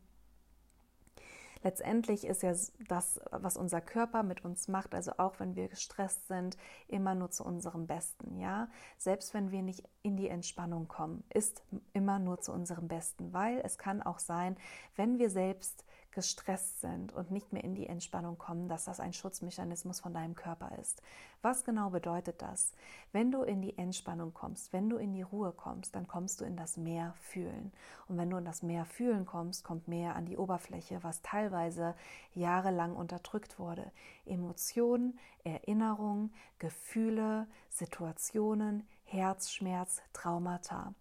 letztendlich 1.64 2.24
ist 2.26 2.42
ja 2.42 2.54
das, 2.88 3.20
was 3.32 3.56
unser 3.56 3.80
Körper 3.80 4.22
mit 4.22 4.44
uns 4.44 4.68
macht, 4.68 4.94
also 4.94 5.12
auch 5.18 5.40
wenn 5.40 5.56
wir 5.56 5.68
gestresst 5.68 6.28
sind, 6.28 6.56
immer 6.86 7.14
nur 7.14 7.30
zu 7.30 7.44
unserem 7.44 7.86
Besten, 7.86 8.38
ja. 8.38 8.68
Selbst 8.98 9.34
wenn 9.34 9.50
wir 9.50 9.62
nicht 9.62 9.82
in 10.02 10.16
die 10.16 10.28
Entspannung 10.28 10.86
kommen, 10.86 11.24
ist 11.30 11.64
immer 11.92 12.18
nur 12.18 12.40
zu 12.40 12.52
unserem 12.52 12.86
Besten, 12.86 13.32
weil 13.32 13.60
es 13.64 13.78
kann 13.78 14.02
auch 14.02 14.18
sein, 14.20 14.56
wenn 14.94 15.18
wir 15.18 15.30
selbst 15.30 15.84
gestresst 16.14 16.80
sind 16.80 17.12
und 17.12 17.30
nicht 17.30 17.52
mehr 17.52 17.64
in 17.64 17.74
die 17.74 17.86
Entspannung 17.86 18.38
kommen, 18.38 18.68
dass 18.68 18.84
das 18.84 19.00
ein 19.00 19.12
Schutzmechanismus 19.12 20.00
von 20.00 20.14
deinem 20.14 20.34
Körper 20.34 20.78
ist. 20.80 21.02
Was 21.42 21.64
genau 21.64 21.90
bedeutet 21.90 22.40
das? 22.40 22.72
Wenn 23.12 23.30
du 23.30 23.42
in 23.42 23.60
die 23.60 23.76
Entspannung 23.76 24.32
kommst, 24.32 24.72
wenn 24.72 24.88
du 24.88 24.96
in 24.96 25.12
die 25.12 25.22
Ruhe 25.22 25.52
kommst, 25.52 25.94
dann 25.94 26.08
kommst 26.08 26.40
du 26.40 26.44
in 26.44 26.56
das 26.56 26.76
Meer 26.76 27.14
fühlen. 27.20 27.72
Und 28.08 28.16
wenn 28.16 28.30
du 28.30 28.38
in 28.38 28.44
das 28.44 28.62
Meer 28.62 28.84
fühlen 28.86 29.26
kommst, 29.26 29.64
kommt 29.64 29.88
mehr 29.88 30.16
an 30.16 30.24
die 30.24 30.38
Oberfläche, 30.38 31.02
was 31.02 31.20
teilweise 31.20 31.94
jahrelang 32.32 32.96
unterdrückt 32.96 33.58
wurde. 33.58 33.90
Emotionen, 34.24 35.18
Erinnerungen, 35.42 36.32
Gefühle, 36.58 37.46
Situationen, 37.68 38.86
Herzschmerz, 39.04 40.00
Traumata. 40.12 40.94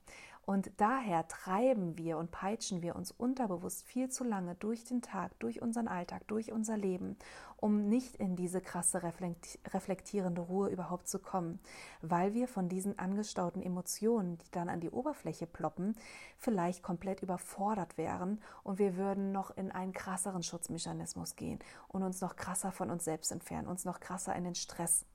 Und 0.45 0.71
daher 0.77 1.25
treiben 1.29 1.97
wir 1.97 2.17
und 2.17 2.31
peitschen 2.31 2.81
wir 2.81 2.97
uns 2.97 3.11
unterbewusst 3.11 3.83
viel 3.83 4.09
zu 4.09 4.25
lange 4.25 4.55
durch 4.55 4.83
den 4.83 5.01
Tag, 5.01 5.39
durch 5.39 5.61
unseren 5.61 5.87
Alltag, 5.87 6.27
durch 6.27 6.51
unser 6.51 6.75
Leben, 6.75 7.15
um 7.55 7.87
nicht 7.87 8.17
in 8.17 8.35
diese 8.35 8.59
krasse 8.59 9.01
reflektierende 9.03 10.41
Ruhe 10.41 10.67
überhaupt 10.67 11.07
zu 11.07 11.19
kommen, 11.19 11.59
weil 12.01 12.33
wir 12.33 12.49
von 12.49 12.67
diesen 12.67 12.99
angestauten 12.99 13.61
Emotionen, 13.61 14.37
die 14.37 14.51
dann 14.51 14.67
an 14.67 14.81
die 14.81 14.89
Oberfläche 14.89 15.47
ploppen, 15.47 15.95
vielleicht 16.37 16.83
komplett 16.83 17.23
überfordert 17.23 17.97
wären 17.97 18.41
und 18.63 18.79
wir 18.79 18.97
würden 18.97 19.31
noch 19.31 19.55
in 19.55 19.71
einen 19.71 19.93
krasseren 19.93 20.43
Schutzmechanismus 20.43 21.37
gehen 21.37 21.59
und 21.87 22.03
uns 22.03 22.19
noch 22.19 22.35
krasser 22.35 22.73
von 22.73 22.89
uns 22.89 23.05
selbst 23.05 23.31
entfernen, 23.31 23.69
uns 23.69 23.85
noch 23.85 24.01
krasser 24.01 24.35
in 24.35 24.43
den 24.43 24.55
Stress 24.55 25.05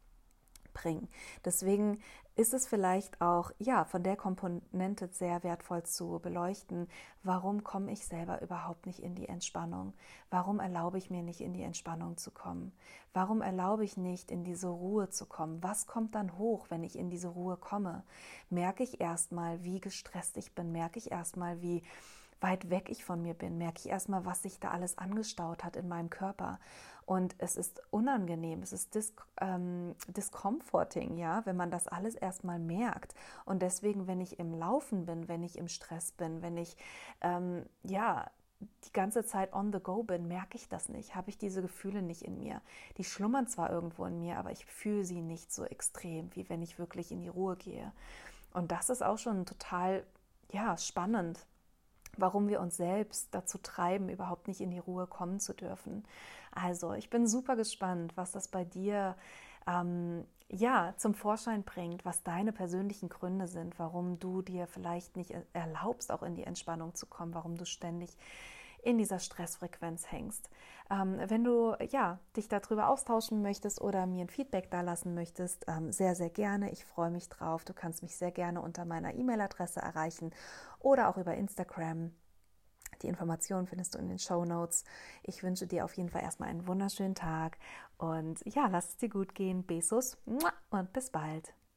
bringen. 0.73 1.09
Deswegen 1.45 2.01
ist 2.39 2.55
es 2.55 2.69
vielleicht 2.69 3.21
auch, 3.21 3.51
ja, 3.59 3.85
von 3.85 4.05
der 4.05 4.15
Komponente 4.15 5.09
sehr 5.11 5.43
wertvoll 5.43 5.83
zu 5.83 6.21
beleuchten, 6.23 6.87
warum 7.25 7.65
komme 7.65 7.91
ich 7.91 8.07
selber 8.07 8.41
überhaupt 8.43 8.87
nicht 8.87 9.01
in 9.01 9.17
die 9.17 9.29
Entspannung? 9.29 9.93
Warum 10.31 10.61
erlaube 10.61 10.99
ich 10.99 11.11
mir 11.11 11.25
nicht 11.25 11.41
in 11.41 11.53
die 11.53 11.65
Entspannung 11.65 12.17
zu 12.17 12.31
kommen? 12.31 12.71
Warum 13.13 13.43
erlaube 13.43 13.85
ich 13.85 13.97
nicht 13.97 14.31
in 14.31 14.45
diese 14.45 14.69
Ruhe 14.69 15.11
zu 15.11 15.27
kommen? 15.27 15.61
Was 15.65 15.89
kommt 15.89 16.15
dann 16.15 16.39
hoch, 16.39 16.67
wenn 16.69 16.85
ich 16.85 16.97
in 16.97 17.11
diese 17.11 17.27
Ruhe 17.27 17.57
komme? 17.57 18.05
Merke 18.51 18.85
ich 18.85 19.01
erstmal, 19.01 19.65
wie 19.65 19.81
gestresst 19.81 20.37
ich 20.37 20.55
bin? 20.55 20.71
Merke 20.71 21.01
ich 21.01 21.11
erstmal, 21.11 21.61
wie 21.61 21.83
weit 22.41 22.71
weg 22.71 22.89
ich 22.89 23.05
von 23.05 23.23
mir 23.23 23.35
bin, 23.35 23.59
merke 23.59 23.81
ich 23.81 23.89
erstmal, 23.89 24.25
was 24.25 24.43
sich 24.43 24.61
da 24.61 24.71
alles 24.71 24.99
angestaut 24.99 25.65
hat 25.65 25.77
in 25.77 25.89
meinem 25.89 26.11
Körper. 26.11 26.59
Und 27.07 27.35
es 27.39 27.57
ist 27.57 27.81
unangenehm, 27.91 28.63
es 28.63 28.73
ist 28.73 28.95
dis 28.95 29.15
ähm, 29.41 29.95
discomforting, 30.09 31.17
ja, 31.17 31.41
wenn 31.47 31.57
man 31.57 31.71
das 31.71 31.89
alles 31.89 32.15
erstmal 32.15 32.59
merkt. 32.59 33.15
Und 33.47 33.63
deswegen, 33.63 34.07
wenn 34.07 34.21
ich 34.21 34.39
im 34.39 34.53
Laufen 34.53 35.07
bin, 35.07 35.27
wenn 35.27 35.43
ich 35.43 35.57
im 35.57 35.69
Stress 35.69 36.13
bin, 36.13 36.43
wenn 36.43 36.59
ich 36.59 36.77
ähm, 37.23 37.65
ja 37.83 38.31
die 38.85 38.93
ganze 38.93 39.25
Zeit 39.25 39.53
on 39.53 39.73
the 39.73 39.81
go 39.81 40.03
bin, 40.03 40.29
merke 40.29 40.57
ich 40.57 40.69
das 40.69 40.89
nicht, 40.89 41.15
habe 41.15 41.31
ich 41.31 41.39
diese 41.39 41.63
Gefühle 41.63 42.03
nicht 42.03 42.23
in 42.23 42.39
mir. 42.39 42.61
Die 42.97 43.05
schlummern 43.05 43.47
zwar 43.47 43.71
irgendwo 43.71 44.05
in 44.05 44.19
mir, 44.19 44.39
aber 44.39 44.51
ich 44.51 44.67
fühle 44.67 45.05
sie 45.05 45.23
nicht 45.23 45.53
so 45.53 45.65
extrem, 45.65 46.35
wie 46.35 46.49
wenn 46.49 46.61
ich 46.63 46.79
wirklich 46.79 47.13
in 47.13 47.21
die 47.21 47.29
Ruhe 47.29 47.57
gehe. 47.57 47.93
Und 48.53 48.73
das 48.73 48.91
ist 48.91 49.03
auch 49.03 49.19
schon 49.19 49.47
total 49.47 50.05
ja, 50.51 50.77
spannend, 50.77 51.47
warum 52.21 52.49
wir 52.49 52.61
uns 52.61 52.77
selbst 52.77 53.29
dazu 53.33 53.59
treiben, 53.59 54.09
überhaupt 54.09 54.49
nicht 54.49 54.61
in 54.61 54.71
die 54.71 54.79
Ruhe 54.79 55.07
kommen 55.07 55.41
zu 55.41 55.55
dürfen. 55.55 56.05
Also, 56.53 56.93
ich 56.93 57.11
bin 57.11 57.27
super 57.27 57.57
gespannt, 57.57 58.17
was 58.17 58.33
das 58.33 58.49
bei 58.49 58.65
dir 58.65 59.17
ähm, 59.67 60.25
ja, 60.51 60.95
zum 60.97 61.15
Vorschein 61.15 61.63
bringt, 61.63 62.05
was 62.05 62.23
deine 62.23 62.53
persönlichen 62.53 63.09
Gründe 63.09 63.47
sind, 63.47 63.79
warum 63.79 64.19
du 64.19 64.41
dir 64.41 64.67
vielleicht 64.67 65.17
nicht 65.17 65.35
erlaubst, 65.53 66.11
auch 66.11 66.23
in 66.23 66.35
die 66.35 66.45
Entspannung 66.45 66.95
zu 66.95 67.07
kommen, 67.07 67.35
warum 67.35 67.57
du 67.57 67.67
ständig 67.67 68.17
in 68.83 68.99
dieser 68.99 69.19
Stressfrequenz 69.19 70.11
hängst. 70.11 70.49
Ähm, 70.91 71.21
wenn 71.27 71.45
du 71.45 71.75
ja, 71.91 72.19
dich 72.37 72.49
darüber 72.49 72.89
austauschen 72.89 73.43
möchtest 73.43 73.81
oder 73.81 74.07
mir 74.07 74.23
ein 74.23 74.29
Feedback 74.29 74.71
da 74.71 74.81
lassen 74.81 75.15
möchtest, 75.15 75.67
ähm, 75.69 75.93
sehr, 75.93 76.15
sehr 76.15 76.31
gerne. 76.31 76.71
Ich 76.71 76.85
freue 76.85 77.11
mich 77.11 77.29
drauf. 77.29 77.65
Du 77.65 77.75
kannst 77.75 78.03
mich 78.03 78.17
sehr 78.17 78.31
gerne 78.31 78.63
unter 78.63 78.85
meiner 78.85 79.15
E-Mail-Adresse 79.15 79.81
erreichen 79.81 80.33
oder 80.81 81.09
auch 81.09 81.17
über 81.17 81.35
Instagram. 81.35 82.13
Die 83.03 83.09
Informationen 83.09 83.67
findest 83.67 83.95
du 83.95 83.99
in 83.99 84.09
den 84.09 84.19
Show 84.19 84.45
Notes. 84.45 84.85
Ich 85.23 85.43
wünsche 85.43 85.67
dir 85.67 85.85
auf 85.85 85.95
jeden 85.95 86.09
Fall 86.09 86.23
erstmal 86.23 86.49
einen 86.49 86.67
wunderschönen 86.67 87.15
Tag 87.15 87.59
und 87.99 88.41
ja, 88.45 88.67
lass 88.69 88.89
es 88.89 88.97
dir 88.97 89.09
gut 89.09 89.35
gehen. 89.35 89.65
Besos 89.65 90.17
und 90.71 90.93
bis 90.93 91.11
bald. 91.11 91.58